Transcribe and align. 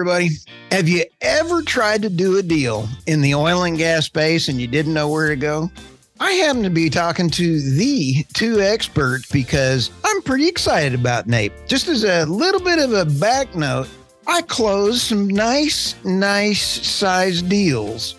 everybody. 0.00 0.30
Have 0.70 0.88
you 0.88 1.04
ever 1.20 1.60
tried 1.60 2.00
to 2.00 2.08
do 2.08 2.38
a 2.38 2.42
deal 2.42 2.88
in 3.06 3.20
the 3.20 3.34
oil 3.34 3.64
and 3.64 3.76
gas 3.76 4.06
space 4.06 4.48
and 4.48 4.58
you 4.58 4.66
didn't 4.66 4.94
know 4.94 5.10
where 5.10 5.28
to 5.28 5.36
go? 5.36 5.70
I 6.18 6.32
happen 6.32 6.62
to 6.62 6.70
be 6.70 6.88
talking 6.88 7.28
to 7.28 7.60
the 7.60 8.24
two 8.32 8.62
experts 8.62 9.30
because 9.30 9.90
I'm 10.02 10.22
pretty 10.22 10.48
excited 10.48 10.98
about 10.98 11.26
NAPE. 11.26 11.52
Just 11.66 11.86
as 11.88 12.04
a 12.04 12.24
little 12.24 12.62
bit 12.62 12.78
of 12.78 12.94
a 12.94 13.04
back 13.04 13.54
note, 13.54 13.88
I 14.26 14.40
closed 14.40 15.02
some 15.02 15.28
nice, 15.28 16.02
nice 16.02 16.62
size 16.62 17.42
deals 17.42 18.14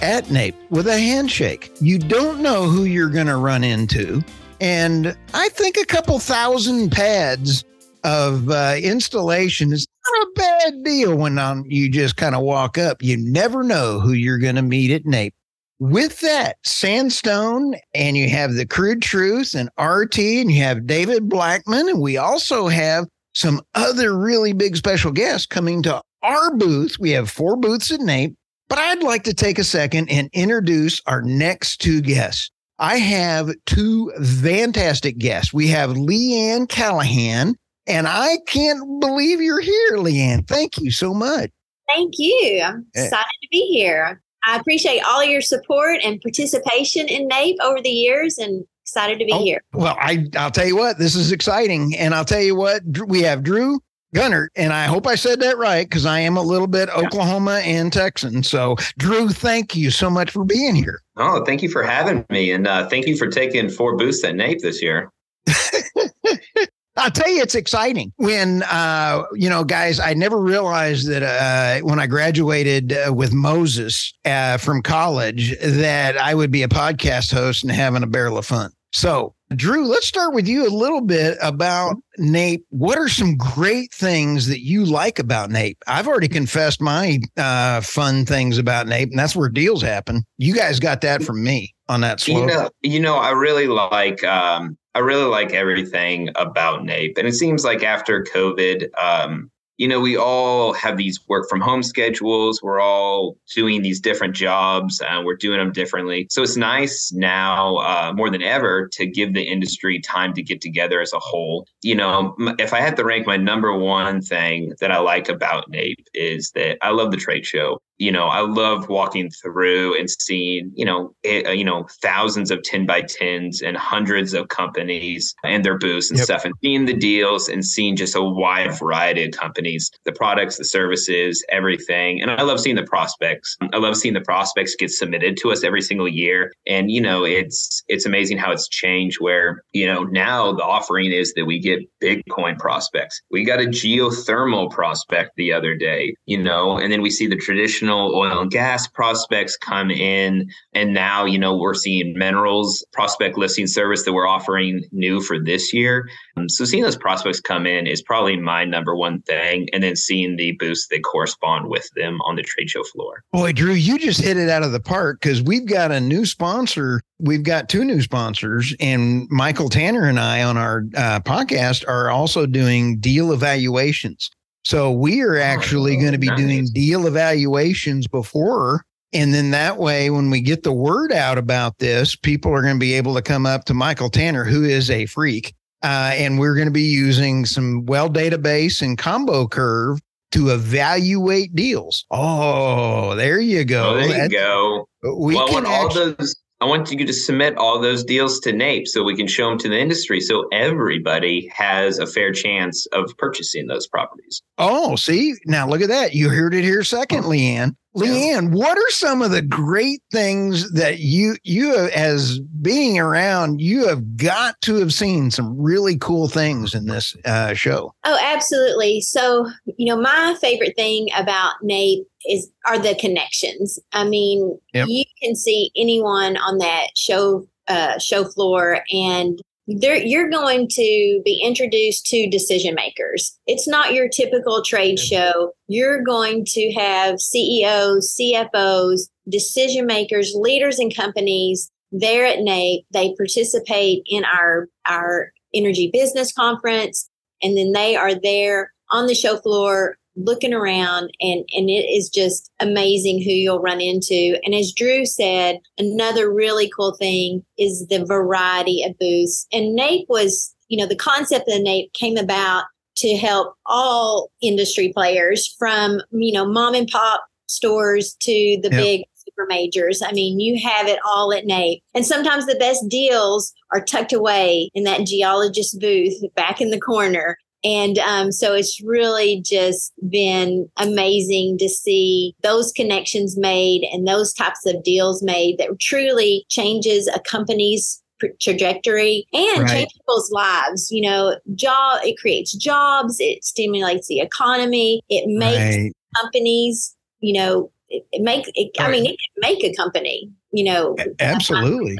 at 0.00 0.30
NAPE 0.30 0.56
with 0.70 0.88
a 0.88 0.98
handshake. 0.98 1.70
You 1.82 1.98
don't 1.98 2.40
know 2.40 2.64
who 2.64 2.84
you're 2.84 3.10
going 3.10 3.26
to 3.26 3.36
run 3.36 3.62
into. 3.62 4.24
And 4.62 5.14
I 5.34 5.50
think 5.50 5.76
a 5.76 5.84
couple 5.84 6.18
thousand 6.18 6.92
pads 6.92 7.62
of 8.04 8.48
uh, 8.48 8.76
installation 8.80 9.72
is 9.74 9.86
not 10.12 10.22
a 10.22 10.30
bad 10.34 10.84
deal 10.84 11.16
when 11.16 11.38
um, 11.38 11.64
you 11.66 11.90
just 11.90 12.16
kind 12.16 12.34
of 12.34 12.42
walk 12.42 12.78
up. 12.78 13.02
You 13.02 13.16
never 13.16 13.62
know 13.62 14.00
who 14.00 14.12
you're 14.12 14.38
going 14.38 14.56
to 14.56 14.62
meet 14.62 14.90
at 14.90 15.06
NAPE. 15.06 15.34
With 15.78 16.20
that, 16.20 16.56
Sandstone, 16.64 17.74
and 17.94 18.16
you 18.16 18.30
have 18.30 18.54
the 18.54 18.66
Crude 18.66 19.02
Truth 19.02 19.54
and 19.54 19.68
RT, 19.78 20.18
and 20.18 20.50
you 20.50 20.62
have 20.62 20.86
David 20.86 21.28
Blackman, 21.28 21.88
and 21.88 22.00
we 22.00 22.16
also 22.16 22.68
have 22.68 23.06
some 23.34 23.60
other 23.74 24.16
really 24.16 24.54
big 24.54 24.76
special 24.76 25.12
guests 25.12 25.46
coming 25.46 25.82
to 25.82 26.00
our 26.22 26.56
booth. 26.56 26.96
We 26.98 27.10
have 27.10 27.30
four 27.30 27.56
booths 27.56 27.90
at 27.92 28.00
NAPE, 28.00 28.34
but 28.68 28.78
I'd 28.78 29.02
like 29.02 29.24
to 29.24 29.34
take 29.34 29.58
a 29.58 29.64
second 29.64 30.10
and 30.10 30.30
introduce 30.32 31.02
our 31.06 31.20
next 31.20 31.82
two 31.82 32.00
guests. 32.00 32.50
I 32.78 32.96
have 32.96 33.50
two 33.66 34.12
fantastic 34.42 35.18
guests. 35.18 35.52
We 35.52 35.68
have 35.68 35.90
Le'Ann 35.90 36.66
Callihan, 36.66 37.54
and 37.86 38.06
I 38.08 38.38
can't 38.46 39.00
believe 39.00 39.40
you're 39.40 39.60
here, 39.60 39.92
Le'Ann. 39.92 40.46
Thank 40.46 40.78
you 40.78 40.90
so 40.90 41.14
much. 41.14 41.50
Thank 41.88 42.14
you. 42.18 42.62
I'm 42.64 42.86
excited 42.94 43.38
to 43.42 43.48
be 43.50 43.66
here. 43.72 44.20
I 44.44 44.56
appreciate 44.56 45.02
all 45.06 45.24
your 45.24 45.40
support 45.40 45.98
and 46.04 46.20
participation 46.20 47.08
in 47.08 47.26
NAPE 47.28 47.56
over 47.62 47.80
the 47.80 47.90
years 47.90 48.38
and 48.38 48.64
excited 48.82 49.18
to 49.18 49.24
be 49.24 49.32
oh, 49.32 49.42
here. 49.42 49.60
Well, 49.72 49.96
I, 50.00 50.26
I'll 50.36 50.50
tell 50.50 50.66
you 50.66 50.76
what, 50.76 50.98
this 50.98 51.16
is 51.16 51.32
exciting. 51.32 51.96
And 51.96 52.14
I'll 52.14 52.24
tell 52.24 52.40
you 52.40 52.54
what, 52.54 52.82
we 53.06 53.22
have 53.22 53.42
Drew 53.42 53.80
Gunner, 54.14 54.50
and 54.54 54.72
I 54.72 54.84
hope 54.84 55.06
I 55.06 55.16
said 55.16 55.40
that 55.40 55.58
right 55.58 55.86
because 55.86 56.06
I 56.06 56.20
am 56.20 56.36
a 56.36 56.42
little 56.42 56.68
bit 56.68 56.88
Oklahoma 56.90 57.60
and 57.64 57.92
Texan. 57.92 58.42
So, 58.44 58.76
Drew, 58.98 59.28
thank 59.28 59.74
you 59.74 59.90
so 59.90 60.08
much 60.08 60.30
for 60.30 60.44
being 60.44 60.76
here. 60.76 61.02
Oh, 61.16 61.44
thank 61.44 61.60
you 61.60 61.68
for 61.68 61.82
having 61.82 62.24
me, 62.30 62.52
and 62.52 62.66
uh, 62.66 62.88
thank 62.88 63.06
you 63.06 63.16
for 63.16 63.26
taking 63.26 63.68
four 63.68 63.96
booths 63.96 64.22
at 64.24 64.36
NAPE 64.36 64.60
this 64.60 64.80
year. 64.80 65.10
I'll 66.96 67.10
tell 67.10 67.30
you, 67.30 67.42
it's 67.42 67.54
exciting. 67.54 68.12
When, 68.16 68.62
uh, 68.64 69.24
you 69.34 69.50
know, 69.50 69.64
guys, 69.64 70.00
I 70.00 70.14
never 70.14 70.38
realized 70.38 71.08
that 71.08 71.22
uh, 71.22 71.84
when 71.86 72.00
I 72.00 72.06
graduated 72.06 72.92
uh, 72.92 73.12
with 73.12 73.32
Moses 73.32 74.14
uh, 74.24 74.56
from 74.56 74.82
college 74.82 75.58
that 75.60 76.16
I 76.16 76.34
would 76.34 76.50
be 76.50 76.62
a 76.62 76.68
podcast 76.68 77.32
host 77.32 77.62
and 77.62 77.72
having 77.72 78.02
a 78.02 78.06
barrel 78.06 78.38
of 78.38 78.46
fun. 78.46 78.72
So, 78.92 79.34
Drew, 79.54 79.86
let's 79.86 80.06
start 80.06 80.32
with 80.32 80.48
you 80.48 80.66
a 80.66 80.70
little 80.70 81.02
bit 81.02 81.36
about 81.42 81.96
NAPE. 82.18 82.64
What 82.70 82.98
are 82.98 83.08
some 83.08 83.36
great 83.36 83.92
things 83.92 84.46
that 84.48 84.60
you 84.60 84.84
like 84.84 85.18
about 85.18 85.50
NAPE? 85.50 85.76
I've 85.86 86.08
already 86.08 86.28
confessed 86.28 86.80
my 86.80 87.20
uh, 87.36 87.82
fun 87.82 88.24
things 88.24 88.58
about 88.58 88.86
NAPE, 88.86 89.10
and 89.10 89.18
that's 89.18 89.36
where 89.36 89.48
deals 89.48 89.82
happen. 89.82 90.24
You 90.38 90.54
guys 90.54 90.80
got 90.80 91.02
that 91.02 91.22
from 91.22 91.44
me 91.44 91.74
on 91.88 92.00
that 92.00 92.20
slope. 92.20 92.40
You 92.40 92.46
know, 92.46 92.70
you 92.82 93.00
know 93.00 93.16
I 93.16 93.30
really 93.30 93.68
like 93.68 94.24
um, 94.24 94.76
I 94.96 95.00
really 95.00 95.24
like 95.24 95.52
everything 95.52 96.30
about 96.36 96.82
NAPE. 96.86 97.18
And 97.18 97.28
it 97.28 97.34
seems 97.34 97.66
like 97.66 97.82
after 97.82 98.24
COVID, 98.24 98.88
um, 98.98 99.50
you 99.76 99.86
know, 99.86 100.00
we 100.00 100.16
all 100.16 100.72
have 100.72 100.96
these 100.96 101.20
work 101.28 101.50
from 101.50 101.60
home 101.60 101.82
schedules. 101.82 102.62
We're 102.62 102.80
all 102.80 103.36
doing 103.54 103.82
these 103.82 104.00
different 104.00 104.34
jobs 104.34 105.02
and 105.06 105.26
we're 105.26 105.36
doing 105.36 105.58
them 105.58 105.70
differently. 105.70 106.28
So 106.30 106.42
it's 106.42 106.56
nice 106.56 107.12
now 107.12 107.76
uh, 107.76 108.14
more 108.16 108.30
than 108.30 108.40
ever 108.40 108.88
to 108.92 109.04
give 109.04 109.34
the 109.34 109.42
industry 109.42 110.00
time 110.00 110.32
to 110.32 110.42
get 110.42 110.62
together 110.62 111.02
as 111.02 111.12
a 111.12 111.18
whole. 111.18 111.66
You 111.82 111.96
know, 111.96 112.34
if 112.58 112.72
I 112.72 112.80
had 112.80 112.96
to 112.96 113.04
rank 113.04 113.26
my 113.26 113.36
number 113.36 113.76
one 113.76 114.22
thing 114.22 114.72
that 114.80 114.90
I 114.90 114.98
like 115.00 115.28
about 115.28 115.68
NAPE 115.68 116.08
is 116.14 116.52
that 116.52 116.78
I 116.80 116.88
love 116.88 117.10
the 117.10 117.18
trade 117.18 117.44
show 117.44 117.82
you 117.98 118.12
know, 118.12 118.26
I 118.26 118.40
love 118.40 118.88
walking 118.88 119.30
through 119.30 119.98
and 119.98 120.08
seeing, 120.10 120.70
you 120.74 120.84
know, 120.84 121.14
it, 121.22 121.56
you 121.56 121.64
know, 121.64 121.86
thousands 122.02 122.50
of 122.50 122.62
10 122.62 122.84
by 122.86 123.02
10s 123.02 123.62
and 123.64 123.76
hundreds 123.76 124.34
of 124.34 124.48
companies 124.48 125.34
and 125.44 125.64
their 125.64 125.78
booths 125.78 126.10
and 126.10 126.18
yep. 126.18 126.24
stuff 126.24 126.44
and 126.44 126.54
seeing 126.62 126.84
the 126.84 126.94
deals 126.94 127.48
and 127.48 127.64
seeing 127.64 127.96
just 127.96 128.14
a 128.14 128.22
wide 128.22 128.78
variety 128.78 129.24
of 129.24 129.32
companies, 129.32 129.90
the 130.04 130.12
products, 130.12 130.58
the 130.58 130.64
services, 130.64 131.44
everything. 131.50 132.20
And 132.20 132.30
I 132.30 132.42
love 132.42 132.60
seeing 132.60 132.76
the 132.76 132.84
prospects. 132.84 133.56
I 133.72 133.78
love 133.78 133.96
seeing 133.96 134.14
the 134.14 134.20
prospects 134.20 134.76
get 134.76 134.90
submitted 134.90 135.36
to 135.38 135.52
us 135.52 135.64
every 135.64 135.82
single 135.82 136.08
year. 136.08 136.52
And, 136.66 136.90
you 136.90 137.00
know, 137.00 137.24
it's, 137.24 137.82
it's 137.88 138.04
amazing 138.04 138.36
how 138.36 138.52
it's 138.52 138.68
changed 138.68 139.20
where, 139.20 139.62
you 139.72 139.86
know, 139.86 140.04
now 140.04 140.52
the 140.52 140.64
offering 140.64 141.12
is 141.12 141.32
that 141.34 141.46
we 141.46 141.58
get 141.58 141.80
Bitcoin 142.02 142.58
prospects. 142.58 143.22
We 143.30 143.44
got 143.44 143.60
a 143.60 143.66
geothermal 143.66 144.70
prospect 144.70 145.30
the 145.36 145.52
other 145.52 145.74
day, 145.74 146.14
you 146.26 146.42
know, 146.42 146.76
and 146.76 146.92
then 146.92 147.00
we 147.00 147.10
see 147.10 147.26
the 147.26 147.36
traditional 147.36 147.85
traditional 147.86 148.14
oil 148.14 148.42
and 148.42 148.50
gas 148.50 148.86
prospects 148.88 149.56
come 149.56 149.90
in. 149.90 150.48
And 150.72 150.92
now, 150.92 151.24
you 151.24 151.38
know, 151.38 151.56
we're 151.56 151.74
seeing 151.74 152.16
minerals 152.16 152.84
prospect 152.92 153.38
listing 153.38 153.66
service 153.66 154.04
that 154.04 154.12
we're 154.12 154.26
offering 154.26 154.84
new 154.92 155.20
for 155.20 155.38
this 155.38 155.72
year. 155.72 156.08
Um, 156.36 156.48
so 156.48 156.64
seeing 156.64 156.82
those 156.82 156.96
prospects 156.96 157.40
come 157.40 157.66
in 157.66 157.86
is 157.86 158.02
probably 158.02 158.36
my 158.36 158.64
number 158.64 158.96
one 158.96 159.22
thing. 159.22 159.68
And 159.72 159.82
then 159.82 159.96
seeing 159.96 160.36
the 160.36 160.52
boosts 160.52 160.88
that 160.90 161.02
correspond 161.02 161.68
with 161.68 161.88
them 161.96 162.20
on 162.22 162.36
the 162.36 162.42
trade 162.42 162.70
show 162.70 162.82
floor. 162.84 163.22
Boy, 163.32 163.52
Drew, 163.52 163.72
you 163.72 163.98
just 163.98 164.20
hit 164.20 164.36
it 164.36 164.48
out 164.48 164.62
of 164.62 164.72
the 164.72 164.80
park 164.80 165.20
because 165.20 165.42
we've 165.42 165.66
got 165.66 165.92
a 165.92 166.00
new 166.00 166.26
sponsor. 166.26 167.00
We've 167.18 167.42
got 167.42 167.70
two 167.70 167.82
new 167.82 168.02
sponsors, 168.02 168.74
and 168.78 169.26
Michael 169.30 169.70
Tanner 169.70 170.04
and 170.04 170.20
I 170.20 170.42
on 170.42 170.58
our 170.58 170.84
uh, 170.94 171.20
podcast 171.20 171.88
are 171.88 172.10
also 172.10 172.44
doing 172.44 172.98
deal 172.98 173.32
evaluations. 173.32 174.30
So 174.66 174.90
we 174.90 175.20
are 175.22 175.38
actually 175.38 175.96
oh, 175.96 176.00
going 176.00 176.10
to 176.10 176.18
be 176.18 176.26
nice. 176.26 176.38
doing 176.38 176.66
deal 176.66 177.06
evaluations 177.06 178.08
before. 178.08 178.84
And 179.12 179.32
then 179.32 179.52
that 179.52 179.76
way, 179.76 180.10
when 180.10 180.28
we 180.28 180.40
get 180.40 180.64
the 180.64 180.72
word 180.72 181.12
out 181.12 181.38
about 181.38 181.78
this, 181.78 182.16
people 182.16 182.52
are 182.52 182.62
going 182.62 182.74
to 182.74 182.80
be 182.80 182.94
able 182.94 183.14
to 183.14 183.22
come 183.22 183.46
up 183.46 183.64
to 183.66 183.74
Michael 183.74 184.10
Tanner, 184.10 184.42
who 184.42 184.64
is 184.64 184.90
a 184.90 185.06
freak. 185.06 185.54
Uh, 185.84 186.10
and 186.14 186.40
we're 186.40 186.56
going 186.56 186.66
to 186.66 186.72
be 186.72 186.82
using 186.82 187.46
some 187.46 187.86
WellDatabase 187.86 188.82
and 188.82 188.98
ComboCurve 188.98 190.00
to 190.32 190.48
evaluate 190.48 191.54
deals. 191.54 192.04
Oh, 192.10 193.14
there 193.14 193.38
you 193.38 193.64
go. 193.64 193.90
Oh, 193.90 193.94
there 193.94 194.06
you 194.08 194.14
That's, 194.14 194.34
go. 194.34 194.88
We 195.16 195.36
well, 195.36 195.46
can 195.46 195.64
actually, 195.64 196.02
all 196.02 196.14
those 196.18 196.34
I 196.58 196.64
want 196.64 196.90
you 196.90 197.04
to 197.04 197.12
submit 197.12 197.58
all 197.58 197.78
those 197.78 198.02
deals 198.02 198.40
to 198.40 198.52
NAPE 198.52 198.88
so 198.88 199.04
we 199.04 199.14
can 199.14 199.26
show 199.26 199.50
them 199.50 199.58
to 199.58 199.68
the 199.68 199.78
industry 199.78 200.20
so 200.22 200.48
everybody 200.52 201.50
has 201.54 201.98
a 201.98 202.06
fair 202.06 202.32
chance 202.32 202.86
of 202.92 203.12
purchasing 203.18 203.66
those 203.66 203.86
properties. 203.86 204.42
Oh, 204.56 204.96
see, 204.96 205.34
now 205.44 205.68
look 205.68 205.82
at 205.82 205.88
that. 205.88 206.14
You 206.14 206.30
heard 206.30 206.54
it 206.54 206.64
here 206.64 206.82
second, 206.82 207.24
Le'Ann. 207.24 207.76
Le'Ann, 207.96 208.52
what 208.52 208.76
are 208.76 208.90
some 208.90 209.22
of 209.22 209.30
the 209.30 209.42
great 209.42 210.02
things 210.10 210.70
that 210.72 210.98
you 210.98 211.36
you 211.44 211.74
as 211.74 212.38
being 212.60 212.98
around 212.98 213.60
you 213.60 213.86
have 213.88 214.16
got 214.16 214.60
to 214.62 214.76
have 214.76 214.92
seen 214.92 215.30
some 215.30 215.60
really 215.60 215.96
cool 215.96 216.28
things 216.28 216.74
in 216.74 216.86
this 216.86 217.16
uh, 217.24 217.54
show? 217.54 217.94
Oh, 218.04 218.18
absolutely. 218.22 219.00
So 219.00 219.48
you 219.78 219.86
know, 219.86 220.00
my 220.00 220.36
favorite 220.40 220.74
thing 220.76 221.08
about 221.16 221.54
NAPE 221.62 222.06
is 222.28 222.50
are 222.66 222.78
the 222.78 222.94
connections. 222.96 223.78
I 223.92 224.04
mean, 224.04 224.58
yep. 224.74 224.88
you 224.88 225.04
can 225.22 225.34
see 225.34 225.70
anyone 225.76 226.36
on 226.36 226.58
that 226.58 226.88
show 226.96 227.46
uh, 227.68 227.98
show 227.98 228.24
floor 228.24 228.80
and 228.92 229.40
you're 229.66 230.30
going 230.30 230.68
to 230.68 231.22
be 231.24 231.42
introduced 231.44 232.06
to 232.06 232.28
decision 232.28 232.74
makers. 232.74 233.36
It's 233.46 233.66
not 233.66 233.94
your 233.94 234.08
typical 234.08 234.62
trade 234.62 234.98
show. 234.98 235.52
You're 235.66 236.02
going 236.02 236.44
to 236.46 236.72
have 236.74 237.20
CEOs, 237.20 238.16
CFOs, 238.16 239.08
decision 239.28 239.86
makers, 239.86 240.34
leaders 240.34 240.78
in 240.78 240.90
companies 240.90 241.70
there 241.90 242.24
at 242.24 242.40
NAPE. 242.40 242.84
They 242.92 243.14
participate 243.16 244.02
in 244.06 244.24
our, 244.24 244.68
our 244.86 245.32
energy 245.52 245.90
business 245.92 246.32
conference, 246.32 247.08
and 247.42 247.56
then 247.56 247.72
they 247.72 247.96
are 247.96 248.14
there 248.14 248.72
on 248.90 249.06
the 249.06 249.14
show 249.14 249.36
floor 249.38 249.96
looking 250.16 250.54
around 250.54 251.10
and 251.20 251.44
and 251.52 251.68
it 251.68 251.86
is 251.88 252.08
just 252.08 252.50
amazing 252.60 253.22
who 253.22 253.30
you'll 253.30 253.60
run 253.60 253.80
into 253.80 254.38
and 254.44 254.54
as 254.54 254.72
drew 254.72 255.04
said 255.04 255.58
another 255.78 256.32
really 256.32 256.70
cool 256.74 256.94
thing 256.94 257.44
is 257.58 257.86
the 257.88 258.04
variety 258.04 258.82
of 258.82 258.98
booths 258.98 259.46
and 259.52 259.74
nape 259.74 260.06
was 260.08 260.54
you 260.68 260.78
know 260.78 260.86
the 260.86 260.96
concept 260.96 261.48
of 261.48 261.62
nape 261.62 261.92
came 261.92 262.16
about 262.16 262.64
to 262.96 263.16
help 263.16 263.54
all 263.66 264.30
industry 264.40 264.92
players 264.92 265.54
from 265.58 266.00
you 266.10 266.32
know 266.32 266.46
mom 266.46 266.74
and 266.74 266.88
pop 266.88 267.24
stores 267.46 268.16
to 268.20 268.58
the 268.62 268.70
yep. 268.70 268.82
big 268.82 269.02
super 269.36 269.46
majors. 269.48 270.02
I 270.02 270.12
mean, 270.12 270.40
you 270.40 270.60
have 270.66 270.86
it 270.86 270.98
all 271.04 271.32
at 271.32 271.46
NAPE. 271.46 271.82
And 271.94 272.06
sometimes 272.06 272.46
the 272.46 272.56
best 272.56 272.88
deals 272.88 273.52
are 273.72 273.84
tucked 273.84 274.12
away 274.12 274.70
in 274.74 274.84
that 274.84 275.06
geologist 275.06 275.80
booth 275.80 276.14
back 276.34 276.60
in 276.60 276.70
the 276.70 276.80
corner 276.80 277.36
And 277.64 277.98
um, 277.98 278.32
so 278.32 278.54
it's 278.54 278.80
really 278.82 279.40
just 279.40 279.92
been 280.08 280.68
amazing 280.76 281.58
to 281.58 281.68
see 281.68 282.34
those 282.42 282.72
connections 282.72 283.36
made 283.36 283.88
and 283.92 284.06
those 284.06 284.32
types 284.32 284.66
of 284.66 284.82
deals 284.82 285.22
made 285.22 285.58
that 285.58 285.78
truly 285.80 286.44
changes 286.48 287.08
a 287.08 287.20
company's 287.20 288.02
trajectory 288.40 289.26
and 289.32 289.62
right. 289.62 289.68
change 289.68 289.92
people's 289.94 290.30
lives. 290.30 290.90
You 290.90 291.02
know, 291.02 291.36
job 291.54 292.00
it 292.04 292.18
creates 292.18 292.52
jobs, 292.54 293.16
it 293.20 293.44
stimulates 293.44 294.06
the 294.06 294.20
economy, 294.20 295.02
it 295.08 295.24
makes 295.26 295.76
right. 295.76 295.92
companies, 296.20 296.94
you 297.20 297.32
know, 297.32 297.70
it, 297.88 298.06
it 298.12 298.22
makes 298.22 298.48
it, 298.54 298.70
right. 298.78 298.88
I 298.88 298.90
mean, 298.90 299.06
it 299.06 299.16
can 299.16 299.50
make 299.52 299.64
a 299.64 299.74
company, 299.74 300.30
you 300.56 300.64
know. 300.64 300.96
Absolutely. 301.20 301.96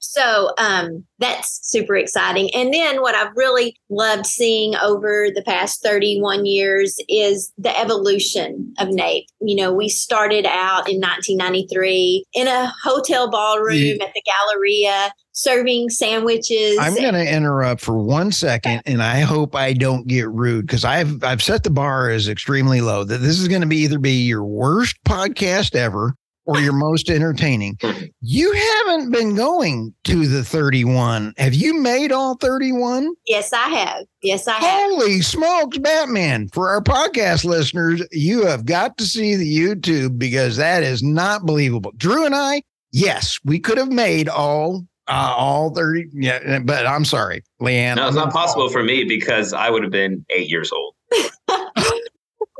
So 0.00 0.52
um, 0.58 1.04
that's 1.18 1.60
super 1.62 1.96
exciting. 1.96 2.50
And 2.54 2.72
then 2.72 3.00
what 3.00 3.14
I've 3.14 3.34
really 3.36 3.76
loved 3.90 4.26
seeing 4.26 4.74
over 4.76 5.28
the 5.34 5.42
past 5.42 5.82
31 5.82 6.46
years 6.46 6.98
is 7.08 7.52
the 7.58 7.76
evolution 7.78 8.74
of 8.78 8.88
NAPE. 8.88 9.26
You 9.40 9.56
know, 9.56 9.72
we 9.72 9.88
started 9.88 10.46
out 10.46 10.88
in 10.88 11.00
1993 11.00 12.24
in 12.34 12.48
a 12.48 12.72
hotel 12.82 13.30
ballroom 13.30 13.76
yeah. 13.76 14.04
at 14.04 14.12
the 14.14 14.22
Galleria 14.24 15.12
serving 15.32 15.88
sandwiches. 15.88 16.78
I'm 16.78 16.94
going 16.94 17.14
to 17.14 17.34
interrupt 17.34 17.80
for 17.80 17.98
one 17.98 18.32
second, 18.32 18.82
and 18.86 19.02
I 19.02 19.20
hope 19.20 19.54
I 19.54 19.72
don't 19.72 20.06
get 20.06 20.28
rude 20.28 20.66
because 20.66 20.84
I've 20.84 21.22
I've 21.24 21.42
set 21.42 21.64
the 21.64 21.70
bar 21.70 22.10
as 22.10 22.28
extremely 22.28 22.80
low. 22.80 23.04
That 23.04 23.18
this 23.18 23.38
is 23.38 23.48
going 23.48 23.62
to 23.62 23.66
be 23.66 23.78
either 23.78 23.98
be 23.98 24.22
your 24.22 24.44
worst 24.44 24.96
podcast 25.04 25.74
ever 25.74 26.14
or 26.50 26.60
your 26.60 26.72
most 26.72 27.08
entertaining. 27.08 27.78
You 28.22 28.52
haven't 28.52 29.10
been 29.10 29.34
going 29.34 29.94
to 30.04 30.26
the 30.26 30.44
31. 30.44 31.32
Have 31.38 31.54
you 31.54 31.74
made 31.80 32.12
all 32.12 32.36
31? 32.36 33.12
Yes, 33.26 33.52
I 33.52 33.68
have. 33.68 34.04
Yes, 34.22 34.46
I 34.46 34.52
have. 34.52 34.90
Holy 34.90 35.20
smokes, 35.22 35.78
Batman. 35.78 36.48
For 36.48 36.68
our 36.68 36.82
podcast 36.82 37.44
listeners, 37.44 38.06
you 38.12 38.46
have 38.46 38.66
got 38.66 38.98
to 38.98 39.04
see 39.04 39.36
the 39.36 39.56
YouTube 39.56 40.18
because 40.18 40.56
that 40.58 40.82
is 40.82 41.02
not 41.02 41.46
believable. 41.46 41.92
Drew 41.96 42.26
and 42.26 42.34
I, 42.34 42.62
yes, 42.92 43.38
we 43.44 43.58
could 43.58 43.78
have 43.78 43.90
made 43.90 44.28
all 44.28 44.84
uh, 45.08 45.34
all 45.36 45.74
30 45.74 46.06
yeah 46.12 46.60
but 46.60 46.86
i'm 46.86 47.04
sorry 47.04 47.42
Le'Ann 47.60 47.96
no 47.96 48.06
it's 48.06 48.14
not 48.14 48.32
possible 48.32 48.68
for 48.68 48.84
me 48.84 49.02
because 49.02 49.52
i 49.52 49.68
would 49.68 49.82
have 49.82 49.90
been 49.90 50.24
eight 50.30 50.48
years 50.48 50.70
old 50.70 50.94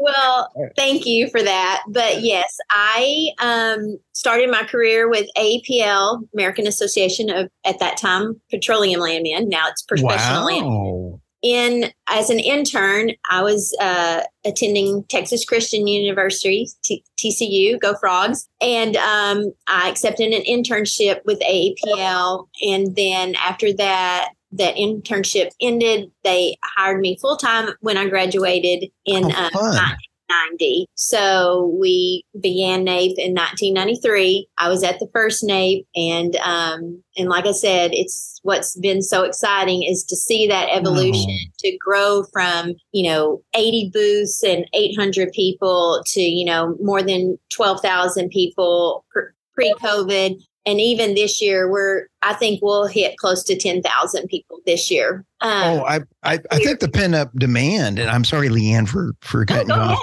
well, 0.00 0.50
thank 0.76 1.04
you 1.04 1.28
for 1.28 1.42
that. 1.42 1.82
But 1.88 2.22
yes, 2.22 2.56
I 2.70 3.28
um, 3.38 3.98
started 4.12 4.50
my 4.50 4.64
career 4.64 5.08
with 5.08 5.28
AAPL, 5.36 6.26
American 6.34 6.66
Association 6.66 7.28
of 7.30 7.50
at 7.66 7.78
that 7.80 7.98
time 7.98 8.40
Petroleum 8.50 9.00
Landmen. 9.00 9.48
Now 9.48 9.66
it's 9.68 9.82
Professional 9.82 10.40
wow. 10.40 10.46
Landmen. 10.46 11.20
In 11.42 11.90
as 12.08 12.28
an 12.28 12.38
intern, 12.38 13.12
I 13.30 13.42
was 13.42 13.74
uh, 13.80 14.22
attending 14.44 15.04
Texas 15.08 15.44
Christian 15.44 15.86
University, 15.86 16.68
T- 16.82 17.02
TCU, 17.18 17.80
Go 17.80 17.94
Frogs, 17.94 18.46
and 18.60 18.96
um, 18.96 19.52
I 19.66 19.88
accepted 19.88 20.32
an 20.32 20.42
internship 20.42 21.20
with 21.24 21.40
AAPL. 21.40 22.46
And 22.62 22.94
then 22.94 23.34
after 23.36 23.72
that, 23.74 24.30
that 24.52 24.76
internship 24.76 25.50
ended. 25.60 26.10
They 26.24 26.56
hired 26.62 27.00
me 27.00 27.18
full 27.20 27.36
time 27.36 27.70
when 27.80 27.96
I 27.96 28.08
graduated 28.08 28.90
in 29.04 29.24
oh, 29.24 29.28
uh, 29.28 29.50
1990. 30.30 30.86
So 30.94 31.76
we 31.78 32.24
began 32.40 32.84
NAPE 32.84 33.18
in 33.18 33.34
1993. 33.34 34.48
I 34.58 34.68
was 34.68 34.82
at 34.82 34.98
the 34.98 35.08
first 35.12 35.44
NAPE, 35.44 35.86
and 35.94 36.36
um, 36.36 37.02
and 37.16 37.28
like 37.28 37.46
I 37.46 37.52
said, 37.52 37.90
it's 37.92 38.40
what's 38.42 38.76
been 38.76 39.02
so 39.02 39.24
exciting 39.24 39.82
is 39.82 40.04
to 40.04 40.16
see 40.16 40.46
that 40.46 40.68
evolution 40.70 41.30
oh. 41.30 41.52
to 41.60 41.78
grow 41.78 42.24
from 42.32 42.74
you 42.92 43.10
know 43.10 43.42
80 43.54 43.90
booths 43.92 44.42
and 44.42 44.66
800 44.72 45.32
people 45.32 46.02
to 46.06 46.20
you 46.20 46.44
know 46.44 46.76
more 46.80 47.02
than 47.02 47.38
12,000 47.52 48.30
people 48.30 49.04
pre-COVID 49.54 50.40
and 50.66 50.80
even 50.80 51.14
this 51.14 51.40
year 51.40 51.70
we're 51.70 52.06
i 52.22 52.32
think 52.34 52.60
we'll 52.62 52.86
hit 52.86 53.16
close 53.16 53.42
to 53.44 53.56
10,000 53.56 54.28
people 54.28 54.58
this 54.66 54.90
year. 54.90 55.24
Um, 55.40 55.50
oh 55.52 55.84
I, 55.84 56.00
I 56.22 56.38
i 56.50 56.58
think 56.58 56.80
the 56.80 56.88
pin 56.88 57.14
up 57.14 57.32
demand 57.34 57.98
and 57.98 58.10
i'm 58.10 58.24
sorry 58.24 58.48
Le'Ann 58.48 58.88
for 58.88 59.12
for 59.20 59.44
cutting 59.44 59.68
you 59.68 59.74
off. 59.74 59.98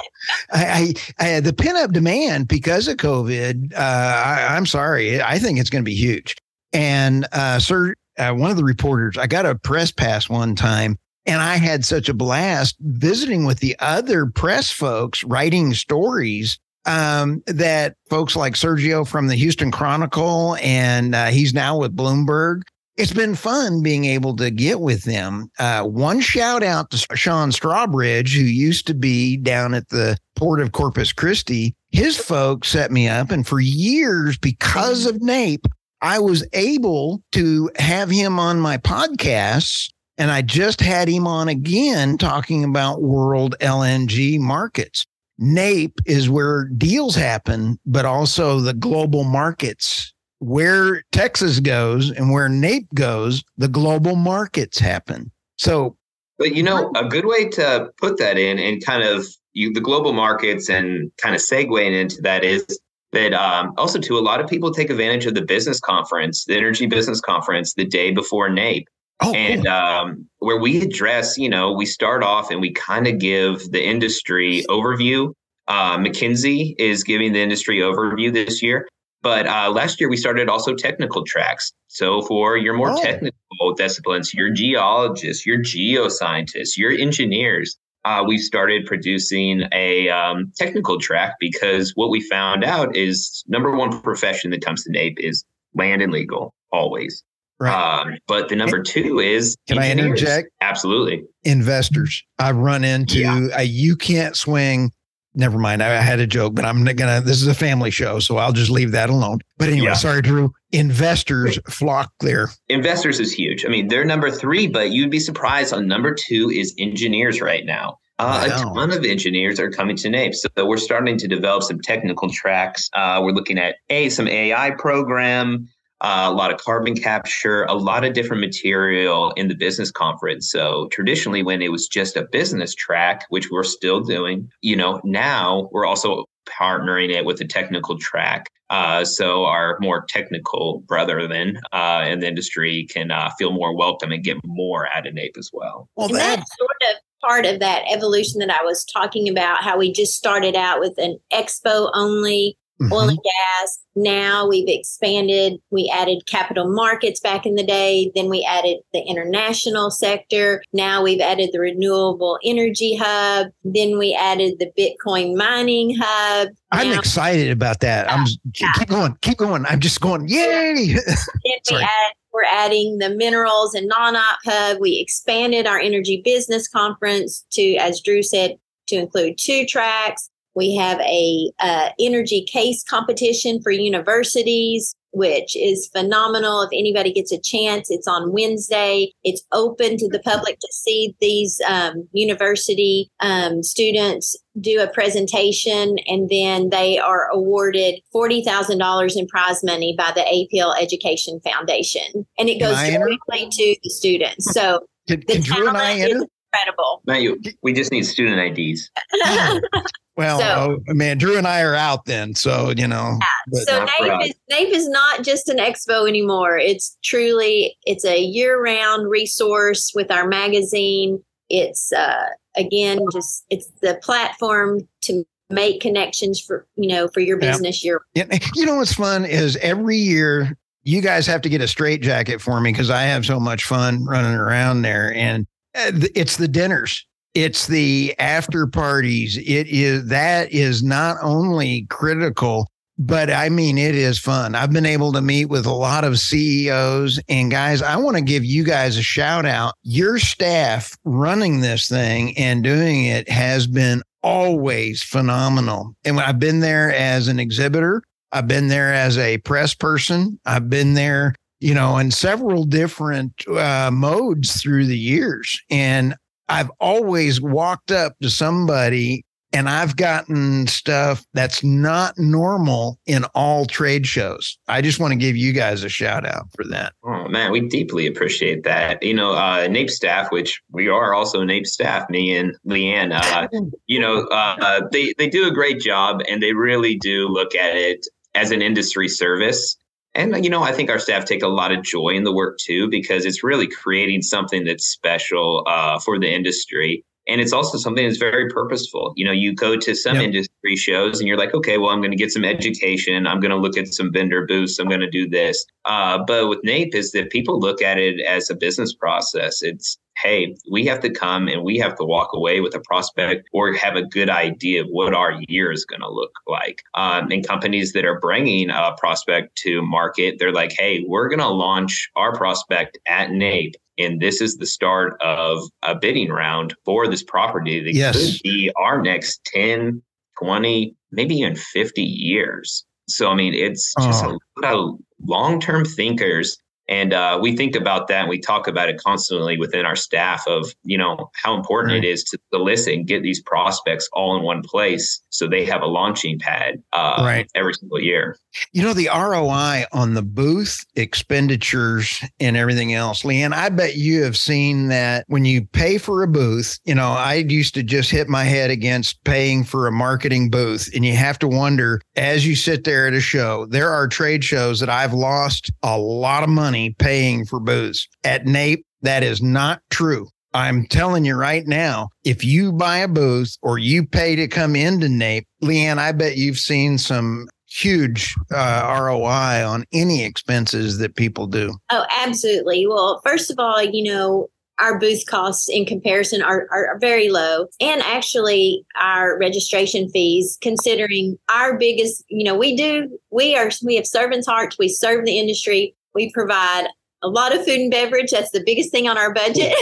I, 0.52 0.94
I, 1.20 1.36
I 1.36 1.40
the 1.40 1.54
pin 1.54 1.76
up 1.76 1.92
demand 1.92 2.48
because 2.48 2.88
of 2.88 2.98
covid 2.98 3.74
uh 3.74 3.78
I, 3.78 4.48
i'm 4.56 4.66
sorry 4.66 5.22
i 5.22 5.40
think 5.40 5.60
it's 5.60 5.70
going 5.70 5.84
to 5.84 5.90
be 5.90 5.96
huge. 5.96 6.36
And 6.74 7.28
uh 7.32 7.60
sir 7.60 7.94
uh, 8.18 8.34
one 8.34 8.50
of 8.52 8.58
the 8.58 8.64
reporters 8.64 9.18
i 9.18 9.28
got 9.28 9.46
a 9.46 9.56
press 9.56 9.92
pass 9.92 10.28
one 10.28 10.56
time 10.56 10.98
and 11.28 11.42
I 11.42 11.58
had 11.58 11.84
such 11.84 12.08
a 12.08 12.14
blast 12.14 12.78
visiting 12.80 13.46
with 13.46 13.60
the 13.60 13.76
other 13.80 14.26
press 14.26 14.72
folks 14.72 15.26
writing 15.26 15.74
stories 15.74 16.58
um, 16.88 17.44
that 17.46 17.96
folks 18.10 18.36
like 18.36 18.54
Sergio 18.54 19.08
from 19.08 19.28
the 19.28 19.36
Houston 19.36 19.72
Chronicle, 19.72 20.56
and 20.62 21.14
uh, 21.14 21.28
he's 21.28 21.54
now 21.54 21.78
with 21.78 21.96
Bloomberg. 21.96 22.62
It's 22.96 23.14
been 23.14 23.36
fun 23.36 23.84
being 23.84 24.06
able 24.06 24.36
to 24.38 24.50
get 24.50 24.80
with 24.80 25.04
them. 25.04 25.52
Uh, 25.60 25.84
one 25.84 26.20
shout 26.20 26.64
out 26.64 26.90
to 26.90 26.98
Sean 27.16 27.52
Strawbridge, 27.52 28.34
who 28.34 28.42
used 28.42 28.88
to 28.88 28.96
be 28.96 29.38
down 29.38 29.76
at 29.76 29.90
the 29.90 30.18
port 30.36 30.60
of 30.62 30.72
Corpus 30.72 31.14
Christi. 31.14 31.76
His 31.92 32.18
folks 32.18 32.70
set 32.70 32.92
me 32.92 33.08
up, 33.08 33.30
and 33.30 33.46
for 33.46 33.60
years, 33.60 34.38
because 34.38 35.06
of 35.06 35.22
NAPE, 35.22 35.68
I 36.02 36.20
was 36.20 36.48
able 36.54 37.22
to 37.34 37.70
have 37.76 38.10
him 38.10 38.40
on 38.40 38.60
my 38.60 38.78
podcasts. 38.78 39.92
And 40.20 40.32
I 40.32 40.42
just 40.42 40.82
had 40.82 41.08
him 41.08 41.28
on 41.28 41.48
again 41.48 42.18
talking 42.18 42.64
about 42.64 43.04
world 43.04 43.56
LNG 43.62 44.40
markets. 44.40 45.06
NAPE 45.40 46.00
is 46.06 46.30
where 46.30 46.66
deals 46.66 47.16
happen, 47.16 47.80
but 47.86 48.06
also 48.06 48.60
the 48.60 48.74
global 48.74 49.24
markets. 49.24 50.14
Where 50.40 51.04
Texas 51.12 51.60
goes 51.60 52.12
and 52.12 52.32
where 52.32 52.48
NAPE 52.48 52.94
goes, 52.94 53.44
the 53.58 53.68
global 53.68 54.16
markets 54.16 54.78
happen. 54.78 55.32
So, 55.58 55.98
but 56.38 56.54
you 56.54 56.62
know, 56.62 56.92
a 56.96 57.06
good 57.06 57.26
way 57.26 57.50
to 57.50 57.90
put 57.98 58.18
that 58.20 58.38
in 58.38 58.60
and 58.60 58.84
kind 58.86 59.04
of 59.04 59.26
you, 59.54 59.74
the 59.74 59.82
global 59.82 60.14
markets 60.14 60.70
and 60.70 61.12
kind 61.18 61.34
of 61.34 61.42
segueing 61.42 62.00
into 62.00 62.22
that 62.22 62.44
is 62.44 62.66
that 63.14 63.34
um, 63.34 63.74
also 63.78 64.00
too 64.00 64.18
a 64.18 64.20
lot 64.20 64.40
of 64.40 64.48
people 64.48 64.72
take 64.72 64.90
advantage 64.90 65.26
of 65.26 65.34
the 65.34 65.42
business 65.42 65.80
conference, 65.80 66.46
the 66.46 66.56
energy 66.56 66.86
business 66.86 67.20
conference, 67.20 67.74
the 67.74 67.86
day 67.86 68.12
before 68.12 68.50
NAPE. 68.50 68.88
Oh, 69.22 69.34
and 69.34 69.66
cool. 69.66 69.74
um, 69.74 70.28
where 70.40 70.60
we 70.60 70.82
address, 70.82 71.38
you 71.38 71.50
know, 71.50 71.72
we 71.72 71.86
start 71.86 72.24
off 72.24 72.52
and 72.52 72.62
we 72.62 72.72
kind 72.72 73.08
of 73.08 73.20
give 73.20 73.72
the 73.72 73.84
industry 73.84 74.64
overview. 74.70 75.34
Uh, 75.68 75.98
McKinsey 75.98 76.76
is 76.78 77.04
giving 77.04 77.34
the 77.34 77.42
industry 77.42 77.80
overview 77.80 78.32
this 78.32 78.62
year. 78.62 78.88
But 79.24 79.48
uh, 79.48 79.72
last 79.72 80.00
year 80.00 80.10
we 80.10 80.18
started 80.18 80.48
also 80.48 80.76
technical 80.76 81.24
tracks. 81.24 81.74
So 81.88 82.22
for 82.22 82.56
your 82.56 82.76
more 82.76 82.92
oh. 82.92 83.02
technical 83.02 83.74
disciplines, 83.76 84.34
your 84.34 84.52
geologists, 84.52 85.46
your 85.46 85.60
geoscientists, 85.60 86.78
your 86.78 86.92
engineers, 86.92 87.76
uh, 88.06 88.24
we 88.26 88.38
started 88.38 88.86
producing 88.86 89.64
a 89.74 90.08
um, 90.10 90.52
technical 90.56 91.00
track 91.00 91.34
because 91.40 91.92
what 91.96 92.10
we 92.10 92.22
found 92.22 92.64
out 92.64 92.96
is 92.96 93.44
number 93.48 93.76
one 93.76 94.02
profession 94.02 94.52
that 94.52 94.64
comes 94.64 94.84
to 94.84 94.92
NAPE 94.92 95.20
is 95.20 95.44
land 95.74 96.02
and 96.02 96.14
legal 96.14 96.54
always. 96.72 97.24
Right. 97.60 98.02
Um, 98.02 98.18
but 98.28 98.50
the 98.50 98.56
number 98.56 98.82
two 98.82 99.20
is 99.20 99.56
can 99.68 99.80
engineers. 99.80 100.00
I 100.00 100.10
interject? 100.10 100.50
Absolutely. 100.62 101.24
Investors. 101.44 102.24
I 102.38 102.52
run 102.52 102.84
into 102.84 103.20
yeah. 103.20 103.48
a 103.54 103.64
you 103.64 103.96
can't 103.96 104.36
swing. 104.36 104.92
Never 105.34 105.60
mind. 105.60 105.84
I 105.84 106.02
had 106.02 106.20
a 106.20 106.26
joke, 106.26 106.56
but 106.56 106.66
I'm 106.66 106.84
not 106.84 106.96
gonna. 106.96 107.22
This 107.22 107.42
is 107.42 107.48
a 107.48 107.54
family 107.54 107.92
show, 107.92 108.20
so 108.20 108.38
I'll 108.38 108.54
just 108.54 108.72
leave 108.72 108.92
that 108.92 109.10
alone. 109.10 109.40
But 109.58 109.70
anyway, 109.70 109.88
yeah. 109.88 109.94
sorry, 109.94 110.22
Drew. 110.22 110.52
Investors 110.72 111.60
flock 111.70 112.12
there. 112.22 112.50
Investors 112.70 113.20
is 113.20 113.32
huge. 113.32 113.66
I 113.66 113.70
mean, 113.70 113.88
they're 113.88 114.06
number 114.06 114.32
three, 114.32 114.68
but 114.68 114.92
you'd 114.92 115.12
be 115.12 115.20
surprised. 115.20 115.74
On 115.74 115.88
number 115.88 116.14
two 116.14 116.50
is 116.50 116.74
engineers 116.80 117.40
right 117.40 117.66
now. 117.66 117.98
Uh, 118.20 118.46
a 118.48 118.50
ton 118.50 118.92
of 118.92 119.06
engineers 119.06 119.60
are 119.60 119.70
coming 119.70 119.96
to 119.96 120.10
NAPE. 120.10 120.34
So 120.34 120.50
we're 120.66 120.78
starting 120.78 121.20
to 121.20 121.28
develop 121.28 121.62
some 121.62 121.80
technical 121.80 122.30
tracks. 122.30 122.90
Uh, 122.94 123.22
we're 123.24 123.32
looking 123.32 123.60
at 123.60 123.76
a 123.90 124.10
some 124.10 124.28
AI 124.28 124.72
program, 124.72 125.70
uh, 126.02 126.28
a 126.30 126.34
lot 126.34 126.52
of 126.52 126.60
carbon 126.60 126.96
capture, 126.96 127.64
a 127.64 127.74
lot 127.74 128.04
of 128.04 128.14
different 128.14 128.42
material 128.42 129.32
in 129.32 129.48
the 129.48 129.56
business 129.56 129.92
conference. 129.92 130.52
So 130.52 130.88
traditionally, 130.92 131.44
when 131.44 131.62
it 131.62 131.72
was 131.72 131.88
just 131.88 132.16
a 132.16 132.28
business 132.32 132.76
track, 132.76 133.26
which 133.30 133.50
we're 133.50 133.64
still 133.64 134.02
doing, 134.02 134.50
you 134.62 134.76
know, 134.76 135.02
now 135.04 135.70
we're 135.72 135.86
also 135.86 136.26
partnering 136.48 137.10
it 137.10 137.26
with 137.26 137.42
a 137.42 137.46
technical 137.46 137.98
track. 137.98 138.48
Uh, 138.70 139.06
so 139.06 139.46
our 139.46 139.78
more 139.80 140.06
technical 140.10 140.80
brethren 140.88 141.58
uh, 141.72 142.06
in 142.08 142.20
the 142.20 142.28
industry 142.28 142.86
can 142.90 143.12
uh, 143.12 143.30
feel 143.38 143.52
more 143.52 143.76
welcome 143.76 144.12
and 144.12 144.24
get 144.24 144.38
more 144.46 144.88
out 144.94 145.08
of 145.08 145.14
NAPE 145.14 145.36
as 145.38 145.50
well. 145.54 145.90
Well, 145.96 146.08
and 146.08 146.18
that's 146.18 146.52
sort 146.58 146.72
of 146.92 146.98
part 147.22 147.46
of 147.46 147.60
that 147.60 147.84
evolution 147.90 148.40
that 148.40 148.50
I 148.52 148.64
was 148.64 148.84
talking 148.86 149.30
about, 149.30 149.64
how 149.64 149.78
we 149.78 149.92
just 149.92 150.16
started 150.16 150.56
out 150.56 150.80
with 150.80 150.98
an 150.98 151.18
expo 151.32 151.90
only 151.94 152.58
mm-hmm. 152.82 152.94
oil 152.94 153.10
and 153.10 153.20
gas. 153.24 153.80
Now 153.96 154.48
we've 154.48 154.68
expanded. 154.68 155.60
We 155.72 155.92
added 155.94 156.26
capital 156.28 156.72
markets 156.72 157.20
back 157.20 157.46
in 157.46 157.56
the 157.56 157.66
day. 157.66 158.12
Then 158.16 158.30
we 158.30 158.46
added 158.48 158.78
the 158.94 159.02
international 159.02 159.90
sector. 159.90 160.64
Now 160.74 161.04
we've 161.04 161.22
added 161.22 161.50
the 161.52 161.60
renewable 161.60 162.40
energy 162.44 162.96
hub. 162.96 163.48
Then 163.64 163.98
we 163.98 164.14
added 164.14 164.60
the 164.60 164.72
Bitcoin 164.78 165.36
mining 165.36 165.96
hub. 166.00 166.50
I'm 166.72 166.90
now, 166.90 167.00
excited 167.00 167.52
about 167.52 167.80
that. 167.80 168.12
I'm 168.12 168.26
yeah. 168.60 168.72
keep 168.76 168.90
going, 168.90 169.18
keep 169.22 169.38
going. 169.38 169.66
I'm 169.66 169.80
just 169.80 170.02
going, 170.02 170.28
yay! 170.28 170.94
then 170.94 171.60
we 171.72 171.78
add 171.78 172.14
we're 172.38 172.44
adding 172.44 173.00
the 173.00 173.10
minerals 173.10 173.74
and 173.74 173.88
non-op 173.88 174.38
hub. 174.46 174.78
We 174.80 175.00
expanded 175.00 175.66
our 175.66 175.80
energy 175.80 176.22
business 176.24 176.68
conference 176.68 177.44
to, 177.54 177.76
as 177.78 178.00
Drew 178.00 178.22
said, 178.22 178.58
to 178.90 178.96
include 178.96 179.40
two 179.40 179.66
tracks. 179.66 180.30
We 180.58 180.76
have 180.76 181.00
a 181.02 181.52
uh, 181.60 181.90
energy 182.00 182.42
case 182.42 182.84
competition 182.84 183.62
for 183.62 183.70
universities, 183.70 184.96
which 185.12 185.56
is 185.56 185.88
phenomenal. 185.96 186.64
If 186.64 186.70
anybody 186.74 187.14
gets 187.14 187.32
a 187.32 187.40
chance, 187.40 187.92
it's 187.92 188.08
on 188.08 188.34
Wednesday. 188.34 189.12
It's 189.24 189.44
open 189.52 189.98
to 189.98 190.10
the 190.10 190.18
public 190.18 190.58
to 190.58 190.68
see 190.72 191.16
these 191.22 191.62
um, 191.70 192.10
university 192.12 193.08
um, 193.20 193.62
students 193.62 194.36
do 194.60 194.82
a 194.82 194.88
presentation, 194.88 196.00
and 196.08 196.28
then 196.28 196.72
they 196.72 196.98
are 196.98 197.30
awarded 197.32 198.02
forty 198.12 198.44
thousand 198.44 198.80
dollars 198.80 199.16
in 199.16 199.28
prize 199.28 199.64
money 199.64 199.94
by 199.96 200.12
the 200.16 200.22
AAPL 200.22 200.74
Education 200.82 201.40
Foundation, 201.42 202.26
and 202.40 202.50
it 202.50 202.60
goes 202.60 202.78
directly 202.78 203.48
to 203.52 203.76
the 203.84 203.90
students. 203.92 204.52
So 204.56 204.88
can, 205.08 205.22
can 205.22 205.42
Drew 205.44 205.68
and 205.68 205.78
I 205.78 206.00
enter? 206.00 206.26
incredible. 206.52 207.04
Not 207.06 207.22
you. 207.22 207.40
We 207.62 207.74
just 207.74 207.92
need 207.92 208.08
student 208.08 208.58
IDs. 208.58 208.90
well, 210.18 210.40
so, 210.40 210.80
oh, 210.90 210.94
man, 210.94 211.20
Drew 211.20 211.38
and 211.38 211.48
I 211.48 211.62
are 211.62 211.76
out 211.76 212.06
then, 212.06 212.34
so 212.34 212.74
you 212.76 212.88
know. 212.88 213.20
Yeah. 213.52 213.62
So 213.64 213.86
NAPE 213.86 214.26
is, 214.26 214.36
NAPE 214.50 214.70
is 214.70 214.90
not 214.90 215.24
just 215.24 215.48
an 215.48 215.58
expo 215.58 216.08
anymore. 216.10 216.58
It's 216.58 216.98
truly 217.04 217.78
it's 217.86 218.04
a 218.04 218.20
year-round 218.20 219.10
resource 219.10 219.92
with 219.94 220.12
our 220.12 220.28
magazine. 220.28 221.24
It's 221.50 221.94
uh, 221.94 222.26
again 222.56 223.00
just 223.14 223.46
it's 223.50 223.68
the 223.82 224.00
platform 224.02 224.88
to 225.02 225.24
make 225.50 225.82
connections 225.82 226.42
for 226.42 226.66
you 226.76 226.90
know 226.90 227.08
for 227.10 227.20
your 227.20 227.38
business. 227.38 227.84
Yeah. 227.84 227.90
Your 228.16 228.28
you 228.56 228.66
know 228.66 228.78
what's 228.78 228.94
fun 228.94 229.24
is 229.24 229.56
every 229.58 229.98
year 229.98 230.58
you 230.84 231.02
guys 231.02 231.28
have 231.28 231.42
to 231.42 231.50
get 231.50 231.62
a 231.62 231.68
straight 231.68 232.02
jacket 232.02 232.42
for 232.42 232.60
me 232.60 232.72
because 232.72 232.90
I 232.90 233.04
have 233.04 233.26
so 233.26 233.40
much 233.40 233.66
fun 233.66 234.04
running 234.06 234.34
around 234.34 234.82
there 234.82 235.14
and 235.14 235.46
uh, 235.76 235.92
it's 236.16 236.38
the 236.38 236.48
dinners 236.48 237.06
it's 237.38 237.68
the 237.68 238.16
after 238.18 238.66
parties. 238.66 239.38
It 239.38 239.68
is 239.68 240.08
that 240.08 240.52
is 240.52 240.82
not 240.82 241.18
only 241.22 241.86
critical 241.90 242.68
but 243.00 243.30
i 243.30 243.48
mean 243.48 243.78
it 243.78 243.94
is 243.94 244.18
fun. 244.18 244.56
I've 244.56 244.74
been 244.74 244.86
able 244.88 245.12
to 245.14 245.22
meet 245.22 245.46
with 245.46 245.68
a 245.68 245.72
lot 245.72 246.04
of 246.04 246.18
ceos 246.18 247.20
and 247.30 247.52
guys 247.52 247.84
i 247.84 247.96
want 247.96 248.18
to 248.18 248.24
give 248.24 248.44
you 248.44 248.64
guys 248.64 248.98
a 248.98 249.04
shout 249.04 249.46
out. 249.46 249.76
Your 249.84 250.18
staff 250.18 250.98
running 251.04 251.62
this 251.62 251.88
thing 251.88 252.36
and 252.40 252.64
doing 252.64 253.06
it 253.06 253.30
has 253.30 253.68
been 253.68 254.02
always 254.24 255.04
phenomenal. 255.04 255.96
And 256.06 256.20
i've 256.20 256.40
been 256.40 256.62
there 256.62 256.92
as 256.92 257.28
an 257.28 257.40
exhibitor. 257.40 258.02
I've 258.32 258.48
been 258.48 258.68
there 258.68 258.92
as 258.92 259.20
a 259.20 259.38
press 259.40 259.76
person. 259.76 260.40
I've 260.46 260.70
been 260.70 260.96
there 260.96 261.36
you 261.60 261.74
know, 261.74 261.98
in 261.98 262.12
several 262.12 262.66
different 262.66 263.48
uh, 263.48 263.90
modes 263.92 264.62
through 264.62 264.86
the 264.86 264.98
years. 264.98 265.60
And 265.72 266.16
I've 266.50 266.72
always 266.80 267.42
walked 267.42 267.92
up 267.92 268.16
to 268.22 268.30
somebody 268.30 269.24
and 269.54 269.70
I've 269.70 269.96
gotten 269.96 270.68
stuff 270.68 271.26
that's 271.34 271.64
not 271.64 272.18
normal 272.18 273.00
in 273.06 273.24
all 273.34 273.66
trade 273.66 274.06
shows. 274.06 274.58
I 274.68 274.82
just 274.82 275.00
want 275.00 275.14
to 275.14 275.18
give 275.18 275.38
you 275.38 275.54
guys 275.54 275.84
a 275.84 275.90
shout 275.90 276.26
out 276.26 276.48
for 276.56 276.66
that. 276.66 276.94
Oh 277.04 277.28
man, 277.28 277.52
we 277.52 277.62
deeply 277.62 278.08
appreciate 278.08 278.64
that. 278.64 279.02
You 279.02 279.14
know, 279.14 279.34
uh, 279.34 279.68
NAPE 279.68 279.90
staff, 279.90 280.32
which 280.32 280.62
we 280.72 280.90
are 280.90 281.14
also 281.14 281.44
NAPE 281.44 281.66
staff, 281.66 282.10
me 282.10 282.36
and 282.36 282.56
Le'Ann. 282.68 283.14
Uh, 283.14 283.48
you 283.88 284.00
know, 284.00 284.26
uh, 284.28 284.82
they 284.92 285.14
they 285.18 285.30
do 285.30 285.48
a 285.48 285.52
great 285.52 285.80
job, 285.80 286.22
and 286.30 286.44
they 286.44 286.54
really 286.54 286.96
do 286.96 287.28
look 287.28 287.56
at 287.56 287.76
it 287.76 288.06
as 288.36 288.52
an 288.52 288.62
industry 288.62 289.08
service. 289.08 289.78
And, 290.18 290.44
you 290.44 290.50
know, 290.50 290.64
I 290.64 290.74
think 290.74 290.90
our 290.90 291.00
staff 291.00 291.26
take 291.26 291.44
a 291.44 291.48
lot 291.48 291.72
of 291.72 291.84
joy 291.84 292.10
in 292.10 292.24
the 292.24 292.34
work 292.34 292.58
too, 292.58 292.90
because 292.90 293.24
it's 293.24 293.44
really 293.44 293.68
creating 293.68 294.24
something 294.24 294.66
that's 294.66 294.86
special 294.86 295.64
uh, 295.68 296.00
for 296.00 296.20
the 296.20 296.30
industry. 296.30 297.06
And 297.30 297.40
it's 297.40 297.54
also 297.54 297.78
something 297.78 298.06
that's 298.06 298.18
very 298.18 298.50
purposeful. 298.50 299.14
You 299.16 299.26
know, 299.26 299.34
you 299.34 299.54
go 299.54 299.76
to 299.78 299.94
some 299.94 300.16
yep. 300.16 300.24
industry 300.24 300.76
shows 300.76 301.20
and 301.20 301.28
you're 301.28 301.38
like, 301.38 301.54
okay, 301.54 301.78
well, 301.78 301.90
I'm 301.90 302.00
going 302.00 302.12
to 302.12 302.18
get 302.18 302.32
some 302.32 302.46
education. 302.46 303.28
I'm 303.28 303.40
going 303.42 303.52
to 303.52 303.58
look 303.58 303.78
at 303.78 303.88
some 303.90 304.12
vendor 304.12 304.46
booths. 304.46 304.80
I'm 304.80 304.88
going 304.88 305.02
to 305.02 305.10
do 305.10 305.30
this. 305.30 305.66
Uh, 305.86 306.20
but 306.26 306.48
with 306.48 306.60
NAPE 306.64 306.96
is 306.96 307.12
that 307.12 307.30
people 307.30 307.60
look 307.60 307.82
at 307.82 307.98
it 307.98 308.22
as 308.22 308.50
a 308.50 308.56
business 308.56 308.96
process. 308.96 309.62
It's 309.62 309.98
hey, 310.22 310.56
we 310.70 310.86
have 310.86 311.00
to 311.02 311.10
come 311.10 311.48
and 311.48 311.64
we 311.64 311.78
have 311.78 311.96
to 311.96 312.04
walk 312.04 312.30
away 312.34 312.60
with 312.60 312.74
a 312.76 312.80
prospect 312.80 313.48
or 313.54 313.74
have 313.74 313.96
a 313.96 314.02
good 314.02 314.30
idea 314.30 314.82
of 314.82 314.88
what 314.90 315.14
our 315.14 315.40
year 315.48 315.72
is 315.72 315.86
going 315.86 316.02
to 316.02 316.10
look 316.10 316.32
like. 316.48 316.82
Um, 316.96 317.32
and 317.32 317.48
companies 317.48 317.94
that 317.94 318.06
are 318.06 318.20
bringing 318.20 318.70
a 318.70 318.96
prospect 318.98 319.56
to 319.58 319.82
market, 319.82 320.38
they're 320.40 320.52
like, 320.52 320.74
hey, 320.78 321.04
we're 321.08 321.30
going 321.30 321.40
to 321.40 321.48
launch 321.48 322.10
our 322.16 322.36
prospect 322.36 322.98
at 323.08 323.32
NAPE. 323.32 323.76
And 324.00 324.20
this 324.22 324.42
is 324.42 324.58
the 324.58 324.66
start 324.66 325.20
of 325.22 325.64
a 325.84 325.96
bidding 325.96 326.30
round 326.30 326.76
for 326.86 327.08
this 327.08 327.24
property 327.24 327.84
that 327.84 327.94
yes. 327.94 328.16
could 328.16 328.42
be 328.44 328.72
our 328.76 329.02
next 329.02 329.44
10, 329.46 330.02
20, 330.40 330.96
maybe 331.12 331.36
even 331.36 331.56
50 331.56 332.02
years. 332.02 332.86
So, 333.08 333.30
I 333.30 333.36
mean, 333.36 333.54
it's 333.54 333.94
just 334.02 334.24
oh. 334.24 334.38
a 334.58 334.66
lot 334.66 334.74
of 334.74 335.00
long 335.26 335.60
term 335.60 335.86
thinkers 335.86 336.58
and 336.90 337.14
uh, 337.14 337.38
we 337.42 337.56
think 337.56 337.76
about 337.76 338.08
that 338.08 338.22
and 338.22 338.30
we 338.30 338.40
talk 338.40 338.68
about 338.68 338.90
it 338.90 338.98
constantly 338.98 339.58
within 339.58 339.86
our 339.86 339.96
staff 339.96 340.48
of, 340.48 340.74
you 340.84 340.98
know, 340.98 341.30
how 341.34 341.56
important 341.56 341.94
right. 341.94 342.04
it 342.04 342.08
is 342.08 342.24
to 342.26 342.40
solicit 342.54 342.94
and 342.94 343.08
get 343.08 343.24
these 343.24 343.42
prospects 343.42 344.10
all 344.14 344.38
in 344.38 344.44
one 344.44 344.62
place 344.62 345.22
so 345.30 345.48
they 345.48 345.66
have 345.66 345.82
a 345.82 345.86
launching 345.86 346.40
pad 346.40 346.82
uh, 346.94 347.18
right. 347.20 347.52
every 347.56 347.74
single 347.74 348.02
year. 348.02 348.38
You 348.72 348.84
know, 348.84 348.94
the 348.94 349.10
ROI 349.14 349.86
on 349.92 350.14
the 350.14 350.24
booth 350.24 350.86
expenditures 350.96 352.24
and 352.40 352.56
everything 352.56 352.94
else, 352.94 353.24
Le'Ann, 353.24 353.54
I 353.54 353.70
bet 353.70 353.96
you 353.96 354.24
have 354.24 354.38
seen 354.38 354.88
that 354.88 355.26
when 355.28 355.46
you 355.46 355.66
pay 355.66 355.98
for 355.98 356.24
a 356.24 356.28
booth, 356.28 356.80
you 356.86 356.96
know, 356.96 357.12
I 357.12 357.36
used 357.36 357.76
to 357.76 357.84
just 357.84 358.10
hit 358.10 358.30
my 358.30 358.46
head 358.46 358.72
against 358.72 359.24
paying 359.26 359.64
for 359.64 359.88
a 359.88 359.92
marketing 359.92 360.50
booth. 360.50 360.90
And 360.96 361.06
you 361.06 361.16
have 361.16 361.38
to 361.40 361.48
wonder 361.48 362.02
as 362.16 362.48
you 362.48 362.56
sit 362.56 362.84
there 362.84 363.08
at 363.08 363.14
a 363.14 363.22
show, 363.22 363.66
there 363.68 363.92
are 363.92 364.08
trade 364.08 364.44
shows 364.44 364.80
that 364.80 364.90
I've 364.90 365.14
lost 365.14 365.72
a 365.84 365.98
lot 366.00 366.44
of 366.44 366.50
money 366.50 366.77
paying 366.98 367.46
for 367.46 367.60
booths. 367.60 368.08
At 368.24 368.46
NAPE, 368.46 368.86
that 369.02 369.24
is 369.24 369.42
not 369.42 369.82
true. 369.90 370.28
I'm 370.54 370.88
telling 370.88 371.26
you 371.26 371.36
right 371.36 371.68
now, 371.68 372.10
if 372.24 372.44
you 372.44 372.72
buy 372.72 372.98
a 372.98 373.08
booth 373.08 373.58
or 373.62 373.78
you 373.78 374.06
pay 374.06 374.36
to 374.36 374.48
come 374.48 374.76
into 374.76 375.10
NAPE, 375.10 375.46
Le'Ann, 375.62 375.98
I 375.98 376.12
bet 376.14 376.38
you've 376.38 376.58
seen 376.58 376.98
some 376.98 377.48
huge 377.70 378.34
uh, 378.52 378.98
ROI 379.00 379.68
on 379.68 379.84
any 379.94 380.24
expenses 380.24 380.98
that 381.00 381.16
people 381.16 381.48
do. 381.48 381.76
Oh, 381.92 382.06
absolutely. 382.20 382.88
Well, 382.88 383.22
first 383.24 383.52
of 383.52 383.60
all, 383.60 383.84
you 383.84 384.04
know, 384.12 384.48
our 384.80 385.00
booth 385.00 385.26
costs 385.28 385.70
in 385.70 385.86
comparison 385.86 386.42
are, 386.42 386.68
are 386.72 386.98
very 387.00 387.30
low. 387.30 387.68
And 387.82 388.02
actually, 388.04 388.86
our 389.00 389.38
registration 389.40 390.10
fees, 390.10 390.58
considering 390.62 391.38
our 391.50 391.78
biggest, 391.78 392.24
you 392.30 392.44
know, 392.44 392.56
we 392.56 392.76
do, 392.76 393.18
we 393.32 393.56
are, 393.56 393.72
we 393.84 393.96
have 393.96 394.06
servants' 394.06 394.48
hearts, 394.48 394.78
we 394.78 394.88
serve 394.88 395.26
the 395.26 395.40
industry, 395.40 395.96
we 396.18 396.32
provide 396.32 396.88
a 397.22 397.30
lot 397.30 397.56
of 397.56 397.64
food 397.64 397.80
and 397.80 397.92
beverage. 397.92 398.32
That's 398.32 398.52
the 398.52 398.64
biggest 398.66 398.92
thing 398.92 399.08
on 399.08 399.18
our 399.18 399.34
budget, 399.34 399.74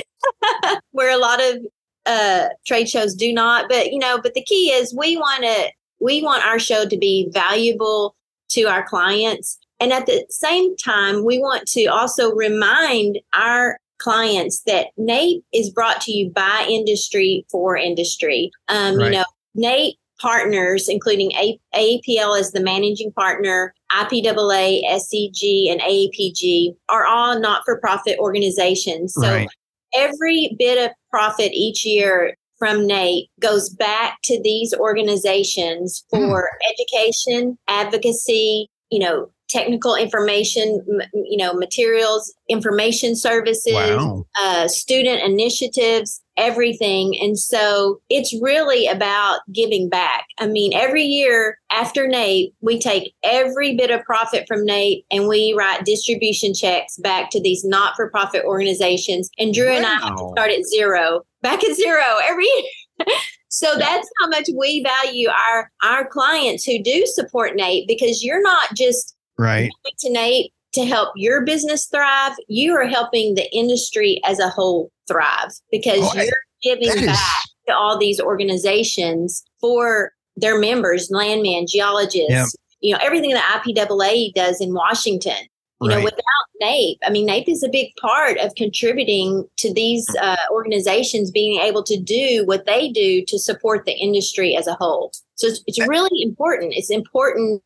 where 0.92 1.16
a 1.16 1.18
lot 1.18 1.42
of 1.42 1.66
uh, 2.06 2.50
trade 2.68 2.90
shows 2.90 3.16
do 3.16 3.34
not. 3.34 3.70
But, 3.70 3.94
you 3.94 3.98
know, 3.98 4.20
but 4.22 4.34
the 4.34 4.44
key 4.44 4.70
is 4.72 4.94
we 4.94 5.16
want 5.16 5.44
to, 5.44 5.72
we 6.02 6.22
want 6.22 6.46
our 6.46 6.60
show 6.60 6.86
to 6.86 6.98
be 6.98 7.30
valuable 7.32 8.16
to 8.50 8.64
our 8.64 8.86
clients. 8.86 9.58
And 9.80 9.94
at 9.94 10.06
the 10.06 10.26
same 10.30 10.76
time, 10.76 11.24
we 11.24 11.40
want 11.40 11.68
to 11.70 11.86
also 11.86 12.34
remind 12.34 13.20
our 13.34 13.80
clients 13.98 14.62
that 14.64 14.88
NAPE 14.98 15.42
is 15.54 15.70
brought 15.70 16.02
to 16.02 16.12
you 16.12 16.30
by 16.30 16.68
industry 16.70 17.46
for 17.50 17.78
industry. 17.78 18.52
Um, 18.68 18.98
right. 18.98 19.06
You 19.06 19.12
know, 19.20 19.26
NAPE 19.56 19.96
partners, 20.20 20.88
including 20.90 21.32
A- 21.34 21.60
AAPL 21.74 22.40
as 22.40 22.52
the 22.52 22.62
managing 22.62 23.12
partner, 23.14 23.74
IPAA, 23.96 24.82
SEG, 24.92 25.72
and 25.72 25.82
AAPG, 25.82 26.76
are 26.90 27.06
all 27.06 27.40
not 27.40 27.62
for 27.66 27.80
profit 27.80 28.18
organizations. 28.20 29.14
So 29.14 29.28
right. 29.28 29.48
every 29.94 30.56
bit 30.60 30.84
of 30.84 30.92
profit 31.10 31.52
each 31.54 31.86
year 31.86 32.36
from 32.58 32.88
NAPE 32.88 33.30
goes 33.40 33.70
back 33.70 34.18
to 34.26 34.42
these 34.42 34.74
organizations 34.74 36.04
hmm. 36.12 36.18
for 36.18 36.50
mm. 36.50 36.72
education, 36.72 37.58
advocacy, 37.68 38.70
you 38.90 39.00
know, 39.00 39.30
technical 39.50 39.96
information, 39.96 40.82
you 41.14 41.38
know, 41.38 41.54
materials, 41.54 42.34
information 42.50 43.16
services, 43.16 43.74
wow. 43.74 44.26
uh, 44.42 44.68
student 44.68 45.22
initiatives, 45.22 46.22
everything. 46.38 47.18
And 47.20 47.38
so 47.38 48.02
it's 48.10 48.38
really 48.42 48.88
about 48.88 49.40
giving 49.54 49.90
back. 49.90 50.26
I 50.40 50.48
mean, 50.48 50.74
every 50.74 51.04
year 51.04 51.58
after 51.72 52.08
NAPE, 52.08 52.54
we 52.62 52.80
take 52.80 53.14
every 53.24 53.76
bit 53.76 53.92
of 53.92 54.04
profit 54.04 54.46
from 54.48 54.66
NAPE 54.66 55.06
and 55.12 55.28
we 55.28 55.54
write 55.58 55.86
distribution 55.86 56.54
checks 56.54 56.98
back 56.98 57.30
to 57.32 57.42
these 57.42 57.64
not 57.64 57.96
for 57.96 58.10
profit 58.10 58.44
organizations. 58.46 59.30
And 59.38 59.54
Drew 59.54 59.70
wow. 59.70 59.78
and 59.78 59.86
I 59.86 60.16
start 60.32 60.52
at 60.52 60.66
zero, 60.66 61.22
back 61.42 61.64
at 61.64 61.76
zero 61.76 62.04
every 62.24 62.46
year. 62.46 63.06
So 63.56 63.78
that's 63.78 64.10
how 64.20 64.28
much 64.28 64.50
we 64.54 64.84
value 64.84 65.30
our 65.30 65.72
our 65.82 66.06
clients 66.06 66.66
who 66.66 66.84
do 66.84 67.06
support 67.06 67.56
NAPE 67.56 67.88
because 67.88 68.22
you're 68.22 68.42
not 68.42 68.76
just 68.76 69.16
right 69.38 69.72
to 70.00 70.12
NAPE 70.12 70.52
to 70.74 70.86
help 70.86 71.14
your 71.16 71.46
business 71.46 71.86
thrive. 71.86 72.34
You 72.50 72.74
are 72.74 72.86
helping 72.86 73.36
the 73.36 73.50
industry 73.56 74.20
as 74.26 74.40
a 74.40 74.50
whole 74.50 74.92
thrive 75.08 75.52
because 75.72 76.00
oh, 76.02 76.22
you're 76.22 76.78
giving 76.78 77.06
back 77.06 77.44
is... 77.46 77.52
to 77.68 77.76
all 77.76 77.98
these 77.98 78.20
organizations 78.20 79.44
for 79.60 80.12
their 80.36 80.60
members, 80.60 81.10
landmen, 81.12 81.66
geologists, 81.68 82.30
yep. 82.30 82.48
you 82.82 82.94
know, 82.94 83.00
everything 83.02 83.32
that 83.32 83.64
IPAA 83.64 84.34
does 84.34 84.60
in 84.62 84.74
Washington. 84.74 85.48
You 85.82 85.90
right. 85.90 85.98
know, 85.98 86.04
without 86.06 86.22
NAPE, 86.62 87.00
I 87.06 87.10
mean, 87.10 87.26
NAPE 87.26 87.50
is 87.50 87.62
a 87.62 87.70
big 87.70 87.90
part 88.00 88.38
of 88.38 88.56
contributing 88.56 89.46
to 89.58 89.74
these 89.74 90.06
mm. 90.16 90.22
uh, 90.22 90.38
organizations 90.52 91.32
being 91.32 91.60
able 91.60 91.84
to 91.84 92.02
do 92.02 92.44
what 92.46 92.66
they 92.66 92.90
do 92.90 93.24
to 93.26 93.38
support 93.38 93.86
the 93.86 93.92
industry 93.92 94.56
as 94.56 94.68
a 94.68 94.76
whole. 94.76 95.12
So 95.36 95.48
it's, 95.48 95.62
it's 95.68 95.88
really 95.88 96.22
important. 96.22 96.74
It's 96.76 96.90
important 96.90 97.62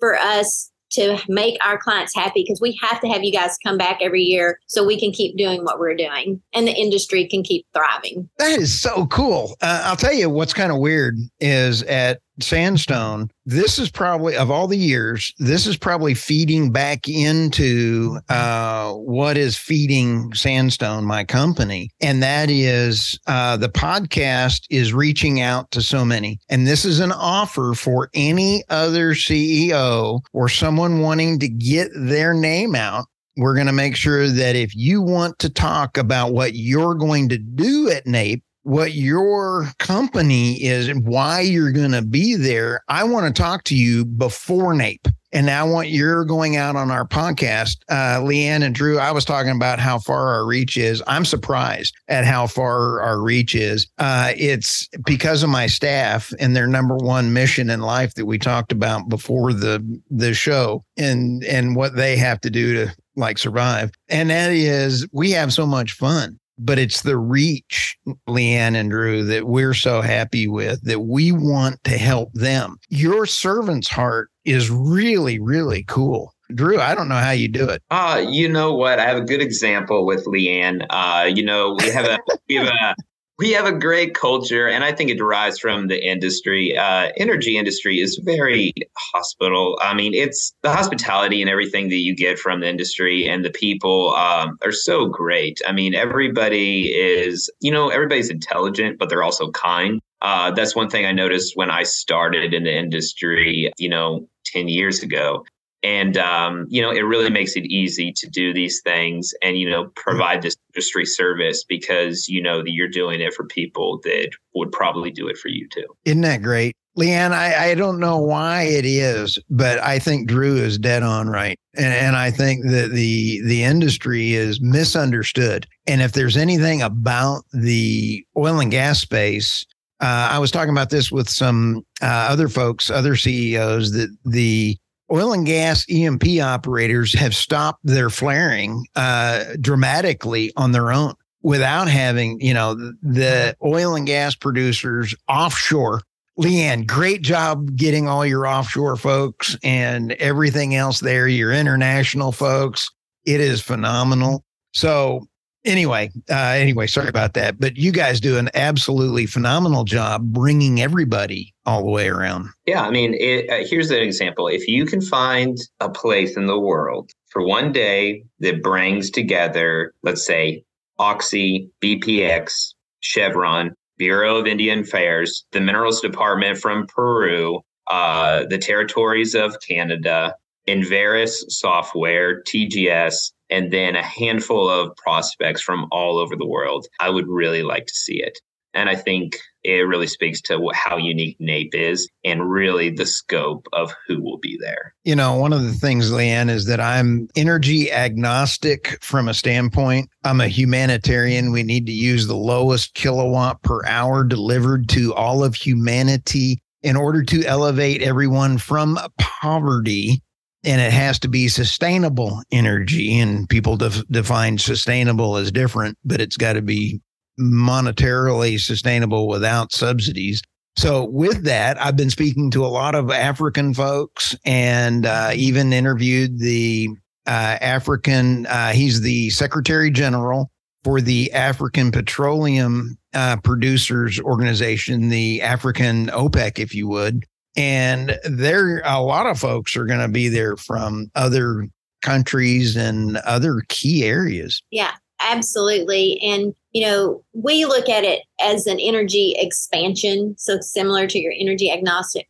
for 0.00 0.16
us 0.16 0.71
to 0.92 1.18
make 1.28 1.58
our 1.64 1.78
clients 1.78 2.14
happy 2.14 2.42
because 2.46 2.60
we 2.60 2.78
have 2.82 3.00
to 3.00 3.08
have 3.08 3.22
you 3.22 3.32
guys 3.32 3.58
come 3.64 3.76
back 3.76 3.98
every 4.00 4.22
year 4.22 4.58
so 4.66 4.84
we 4.84 4.98
can 4.98 5.12
keep 5.12 5.36
doing 5.36 5.64
what 5.64 5.78
we're 5.78 5.96
doing 5.96 6.40
and 6.54 6.66
the 6.66 6.72
industry 6.72 7.26
can 7.28 7.42
keep 7.42 7.66
thriving. 7.74 8.28
That 8.38 8.58
is 8.58 8.80
so 8.80 9.06
cool. 9.06 9.56
Uh, 9.60 9.82
I'll 9.84 9.96
tell 9.96 10.14
you 10.14 10.30
what's 10.30 10.54
kind 10.54 10.72
of 10.72 10.78
weird 10.78 11.16
is 11.40 11.82
at 11.82 12.20
Sandstone, 12.40 13.30
this 13.44 13.78
is 13.78 13.90
probably 13.90 14.36
of 14.36 14.50
all 14.50 14.66
the 14.66 14.78
years, 14.78 15.34
this 15.38 15.66
is 15.66 15.76
probably 15.76 16.14
feeding 16.14 16.70
back 16.70 17.08
into 17.08 18.18
uh, 18.28 18.92
what 18.92 19.36
is 19.36 19.56
feeding 19.56 20.32
Sandstone, 20.34 21.04
my 21.04 21.24
company, 21.24 21.90
and 22.00 22.22
that 22.22 22.50
is 22.50 23.18
uh, 23.26 23.56
the 23.56 23.68
podcast 23.68 24.62
is 24.70 24.94
reaching 24.94 25.40
out 25.40 25.70
to 25.72 25.82
so 25.82 26.04
many, 26.04 26.38
and 26.48 26.66
this 26.66 26.84
is 26.84 27.00
an 27.00 27.12
offer 27.12 27.74
for 27.74 28.08
any 28.14 28.64
other 28.68 29.14
CEO 29.14 30.20
or 30.32 30.48
someone 30.48 31.00
wanting 31.00 31.38
to 31.38 31.48
get 31.48 31.88
their 31.94 32.34
name 32.34 32.74
out. 32.74 33.06
We're 33.36 33.54
going 33.54 33.66
to 33.66 33.72
make 33.72 33.96
sure 33.96 34.28
that 34.28 34.56
if 34.56 34.76
you 34.76 35.00
want 35.00 35.38
to 35.38 35.48
talk 35.48 35.96
about 35.96 36.34
what 36.34 36.54
you're 36.54 36.94
going 36.94 37.30
to 37.30 37.38
do 37.38 37.90
at 37.90 38.06
NAPE, 38.06 38.42
what 38.62 38.92
your 38.92 39.66
company 39.78 40.62
is 40.62 40.88
and 40.88 41.06
why 41.06 41.40
you're 41.40 41.72
going 41.72 41.92
to 41.92 42.02
be 42.02 42.36
there, 42.36 42.82
I 42.88 43.04
want 43.04 43.34
to 43.34 43.42
talk 43.42 43.64
to 43.64 43.76
you 43.76 44.04
before 44.04 44.74
NAPE. 44.74 45.08
And 45.34 45.48
I 45.48 45.62
want 45.62 45.88
you're 45.88 46.26
going 46.26 46.56
out 46.56 46.76
on 46.76 46.90
our 46.90 47.06
podcast. 47.08 47.78
Uh, 47.88 48.20
Le'Ann 48.20 48.62
and 48.62 48.74
Drew, 48.74 48.98
I 48.98 49.12
was 49.12 49.24
talking 49.24 49.52
about 49.52 49.78
how 49.78 49.98
far 49.98 50.28
our 50.34 50.44
reach 50.44 50.76
is. 50.76 51.02
I'm 51.06 51.24
surprised 51.24 51.94
at 52.08 52.26
how 52.26 52.46
far 52.46 53.00
our 53.00 53.18
reach 53.18 53.54
is. 53.54 53.86
Uh, 53.96 54.34
it's 54.36 54.88
because 55.06 55.42
of 55.42 55.48
my 55.48 55.68
staff 55.68 56.34
and 56.38 56.54
their 56.54 56.66
number 56.66 56.96
one 56.96 57.32
mission 57.32 57.70
in 57.70 57.80
life 57.80 58.12
that 58.14 58.26
we 58.26 58.38
talked 58.38 58.72
about 58.72 59.08
before 59.08 59.54
the 59.54 59.82
the 60.10 60.34
show 60.34 60.84
and 60.98 61.42
and 61.44 61.76
what 61.76 61.96
they 61.96 62.16
have 62.18 62.40
to 62.42 62.50
do 62.50 62.74
to 62.84 62.94
like 63.16 63.38
survive. 63.38 63.90
And 64.10 64.28
that 64.28 64.52
is 64.52 65.08
we 65.12 65.30
have 65.30 65.52
so 65.52 65.66
much 65.66 65.92
fun 65.92 66.38
but 66.58 66.78
it's 66.78 67.02
the 67.02 67.16
reach, 67.16 67.96
Le'Ann 68.28 68.76
and 68.76 68.90
Drew, 68.90 69.24
that 69.24 69.46
we're 69.46 69.74
so 69.74 70.00
happy 70.00 70.48
with 70.48 70.82
that 70.82 71.00
we 71.00 71.32
want 71.32 71.82
to 71.84 71.98
help 71.98 72.32
them. 72.32 72.76
Your 72.88 73.26
servant's 73.26 73.88
heart 73.88 74.30
is 74.44 74.70
really, 74.70 75.38
really 75.38 75.84
cool. 75.84 76.34
Drew, 76.54 76.80
I 76.80 76.94
don't 76.94 77.08
know 77.08 77.14
how 77.14 77.30
you 77.30 77.48
do 77.48 77.68
it. 77.68 77.82
Uh, 77.90 78.24
you 78.28 78.48
know 78.48 78.74
what? 78.74 78.98
I 78.98 79.06
have 79.06 79.16
a 79.16 79.24
good 79.24 79.40
example 79.40 80.04
with 80.04 80.26
Le'Ann. 80.26 80.84
Uh, 80.90 81.30
you 81.32 81.42
know, 81.42 81.76
we 81.80 81.90
have 81.90 82.04
a 82.04 82.18
we 82.48 82.56
have 82.56 82.66
a 82.66 82.94
we 83.38 83.52
have 83.52 83.66
a 83.66 83.72
great 83.72 84.14
culture, 84.14 84.68
and 84.68 84.84
I 84.84 84.92
think 84.92 85.10
it 85.10 85.18
derives 85.18 85.58
from 85.58 85.88
the 85.88 86.02
industry. 86.02 86.76
Uh, 86.76 87.10
energy 87.16 87.56
industry 87.56 88.00
is 88.00 88.20
very 88.22 88.72
hospital. 89.14 89.78
I 89.80 89.94
mean, 89.94 90.14
it's 90.14 90.54
the 90.62 90.70
hospitality 90.70 91.40
and 91.40 91.50
everything 91.50 91.88
that 91.88 91.96
you 91.96 92.14
get 92.14 92.38
from 92.38 92.60
the 92.60 92.68
industry, 92.68 93.28
and 93.28 93.44
the 93.44 93.50
people 93.50 94.14
um, 94.14 94.58
are 94.62 94.72
so 94.72 95.06
great. 95.06 95.60
I 95.66 95.72
mean, 95.72 95.94
everybody 95.94 96.88
is, 96.88 97.50
you 97.60 97.72
know, 97.72 97.88
everybody's 97.88 98.30
intelligent, 98.30 98.98
but 98.98 99.08
they're 99.08 99.22
also 99.22 99.50
kind. 99.50 100.00
Uh, 100.20 100.50
that's 100.52 100.76
one 100.76 100.88
thing 100.88 101.04
I 101.04 101.12
noticed 101.12 101.56
when 101.56 101.70
I 101.70 101.82
started 101.82 102.54
in 102.54 102.64
the 102.64 102.76
industry, 102.76 103.72
you 103.78 103.88
know, 103.88 104.28
10 104.46 104.68
years 104.68 105.02
ago 105.02 105.44
and 105.82 106.16
um, 106.16 106.66
you 106.68 106.80
know 106.80 106.90
it 106.90 107.00
really 107.00 107.30
makes 107.30 107.56
it 107.56 107.64
easy 107.64 108.12
to 108.12 108.28
do 108.28 108.52
these 108.52 108.80
things 108.82 109.34
and 109.42 109.58
you 109.58 109.68
know 109.68 109.90
provide 109.96 110.42
this 110.42 110.56
industry 110.74 111.04
service 111.04 111.64
because 111.64 112.28
you 112.28 112.42
know 112.42 112.62
that 112.62 112.70
you're 112.70 112.88
doing 112.88 113.20
it 113.20 113.34
for 113.34 113.44
people 113.46 114.00
that 114.04 114.30
would 114.54 114.72
probably 114.72 115.10
do 115.10 115.28
it 115.28 115.36
for 115.36 115.48
you 115.48 115.68
too. 115.68 115.86
Isn't 116.04 116.22
that 116.22 116.42
great? 116.42 116.76
Le'Ann 116.98 117.32
i, 117.32 117.70
I 117.70 117.74
don't 117.74 117.98
know 117.98 118.18
why 118.18 118.64
it 118.64 118.84
is 118.84 119.38
but 119.48 119.78
i 119.78 119.98
think 119.98 120.28
drew 120.28 120.56
is 120.56 120.76
dead 120.76 121.02
on 121.02 121.26
right. 121.26 121.58
And, 121.74 121.86
and 121.86 122.16
i 122.16 122.30
think 122.30 122.66
that 122.66 122.90
the 122.90 123.40
the 123.46 123.64
industry 123.64 124.34
is 124.34 124.60
misunderstood. 124.60 125.66
And 125.86 126.02
if 126.02 126.12
there's 126.12 126.36
anything 126.36 126.82
about 126.82 127.44
the 127.54 128.26
oil 128.36 128.60
and 128.60 128.70
gas 128.70 129.00
space 129.00 129.64
uh, 130.02 130.30
I 130.32 130.40
was 130.40 130.50
talking 130.50 130.72
about 130.72 130.90
this 130.90 131.12
with 131.12 131.30
some 131.30 131.86
uh, 132.02 132.26
other 132.28 132.48
folks, 132.48 132.90
other 132.90 133.14
CEOs, 133.14 133.92
that 133.92 134.14
the 134.24 134.76
oil 135.12 135.32
and 135.32 135.46
gas 135.46 135.84
E&P 135.88 136.40
operators 136.40 137.12
have 137.12 137.34
stopped 137.34 137.80
their 137.84 138.10
flaring 138.10 138.86
uh, 138.96 139.44
dramatically 139.60 140.52
on 140.56 140.72
their 140.72 140.90
own 140.90 141.14
without 141.42 141.88
having, 141.88 142.40
you 142.40 142.54
know, 142.54 142.74
the 143.02 143.54
oil 143.62 143.94
and 143.94 144.06
gas 144.06 144.34
producers 144.34 145.14
offshore. 145.28 146.02
Le'Ann, 146.38 146.86
great 146.86 147.20
job 147.20 147.76
getting 147.76 148.08
all 148.08 148.24
your 148.24 148.46
offshore 148.46 148.96
folks 148.96 149.56
and 149.62 150.12
everything 150.12 150.74
else 150.74 151.00
there, 151.00 151.28
your 151.28 151.52
international 151.52 152.32
folks. 152.32 152.90
It 153.26 153.40
is 153.40 153.60
phenomenal. 153.60 154.44
So 154.72 155.26
anyway, 155.64 156.10
uh, 156.30 156.34
anyway, 156.34 156.86
sorry 156.86 157.08
about 157.08 157.34
that. 157.34 157.58
But 157.58 157.76
you 157.76 157.92
guys 157.92 158.20
do 158.20 158.38
an 158.38 158.50
absolutely 158.54 159.26
phenomenal 159.26 159.84
job 159.84 160.32
bringing 160.32 160.80
everybody 160.80 161.54
all 161.66 161.82
the 161.82 161.90
way 161.90 162.08
around. 162.08 162.48
Yeah, 162.66 162.82
I 162.82 162.90
mean, 162.90 163.14
it, 163.14 163.50
uh, 163.50 163.66
here's 163.68 163.90
an 163.90 163.98
example. 163.98 164.48
If 164.48 164.68
you 164.68 164.86
can 164.86 165.00
find 165.00 165.56
a 165.80 165.88
place 165.88 166.36
in 166.36 166.46
the 166.46 166.58
world 166.58 167.10
for 167.30 167.46
one 167.46 167.72
day 167.72 168.24
that 168.40 168.62
brings 168.62 169.10
together, 169.10 169.92
let's 170.02 170.24
say, 170.24 170.64
Oxy, 170.98 171.70
BPX, 171.82 172.74
Chevron, 173.00 173.74
Bureau 173.98 174.36
of 174.36 174.46
Indian 174.46 174.80
Affairs, 174.80 175.44
the 175.52 175.60
Minerals 175.60 176.00
Department 176.00 176.58
from 176.58 176.86
Peru, 176.86 177.60
uh, 177.90 178.44
the 178.48 178.58
territories 178.58 179.34
of 179.34 179.56
Canada, 179.66 180.34
Enverus 180.68 181.44
Software, 181.48 182.42
TGS, 182.42 183.32
and 183.52 183.70
then 183.70 183.94
a 183.94 184.02
handful 184.02 184.68
of 184.68 184.96
prospects 184.96 185.60
from 185.60 185.86
all 185.92 186.16
over 186.16 186.34
the 186.34 186.46
world. 186.46 186.86
I 187.00 187.10
would 187.10 187.28
really 187.28 187.62
like 187.62 187.86
to 187.86 187.94
see 187.94 188.20
it. 188.20 188.38
And 188.74 188.88
I 188.88 188.94
think 188.94 189.36
it 189.62 189.86
really 189.86 190.06
speaks 190.06 190.40
to 190.42 190.70
how 190.72 190.96
unique 190.96 191.36
NAPE 191.38 191.74
is 191.74 192.08
and 192.24 192.50
really 192.50 192.88
the 192.88 193.04
scope 193.04 193.66
of 193.74 193.92
who 194.08 194.22
will 194.22 194.38
be 194.38 194.58
there. 194.58 194.94
You 195.04 195.14
know, 195.14 195.36
one 195.36 195.52
of 195.52 195.62
the 195.62 195.74
things, 195.74 196.10
Le'Ann, 196.10 196.48
is 196.48 196.64
that 196.64 196.80
I'm 196.80 197.28
energy 197.36 197.92
agnostic 197.92 198.98
from 199.02 199.28
a 199.28 199.34
standpoint. 199.34 200.08
I'm 200.24 200.40
a 200.40 200.48
humanitarian. 200.48 201.52
We 201.52 201.62
need 201.62 201.84
to 201.86 201.92
use 201.92 202.26
the 202.26 202.34
lowest 202.34 202.94
kilowatt 202.94 203.60
per 203.60 203.84
hour 203.84 204.24
delivered 204.24 204.88
to 204.90 205.12
all 205.12 205.44
of 205.44 205.54
humanity 205.54 206.62
in 206.82 206.96
order 206.96 207.22
to 207.24 207.44
elevate 207.44 208.00
everyone 208.00 208.56
from 208.56 208.98
poverty 209.18 210.22
and 210.64 210.80
it 210.80 210.92
has 210.92 211.18
to 211.20 211.28
be 211.28 211.48
sustainable 211.48 212.42
energy 212.50 213.18
and 213.18 213.48
people 213.48 213.76
def- 213.76 214.06
define 214.08 214.58
sustainable 214.58 215.36
as 215.36 215.50
different 215.50 215.96
but 216.04 216.20
it's 216.20 216.36
got 216.36 216.54
to 216.54 216.62
be 216.62 217.00
monetarily 217.40 218.60
sustainable 218.60 219.26
without 219.26 219.72
subsidies. 219.72 220.42
So 220.76 221.04
with 221.04 221.44
that 221.44 221.80
i've 221.80 221.96
been 221.96 222.10
speaking 222.10 222.50
to 222.52 222.64
a 222.64 222.68
lot 222.68 222.94
of 222.94 223.10
african 223.10 223.74
folks 223.74 224.34
and 224.44 225.04
uh, 225.04 225.32
even 225.34 225.72
interviewed 225.72 226.38
the 226.38 226.88
uh, 227.26 227.58
african 227.60 228.46
uh, 228.46 228.72
he's 228.72 229.02
the 229.02 229.28
secretary 229.30 229.90
general 229.90 230.50
for 230.82 231.00
the 231.02 231.30
african 231.32 231.92
petroleum 231.92 232.96
uh, 233.12 233.36
producers 233.36 234.18
organization 234.20 235.10
the 235.10 235.42
african 235.42 236.06
opec 236.06 236.58
if 236.58 236.74
you 236.74 236.88
would 236.88 237.26
and 237.56 238.18
there 238.24 238.82
a 238.84 239.02
lot 239.02 239.26
of 239.26 239.38
folks 239.38 239.76
are 239.76 239.84
going 239.84 240.00
to 240.00 240.08
be 240.08 240.28
there 240.28 240.56
from 240.56 241.10
other 241.14 241.68
countries 242.02 242.76
and 242.76 243.16
other 243.18 243.62
key 243.68 244.04
areas 244.04 244.62
yeah 244.70 244.92
absolutely 245.20 246.20
and 246.20 246.54
you 246.72 246.86
know, 246.86 247.22
we 247.34 247.66
look 247.66 247.88
at 247.88 248.02
it 248.02 248.22
as 248.40 248.66
an 248.66 248.80
energy 248.80 249.34
expansion. 249.36 250.34
So 250.38 250.58
similar 250.60 251.06
to 251.06 251.18
your 251.18 251.32
energy 251.38 251.70
agnostic, 251.70 252.26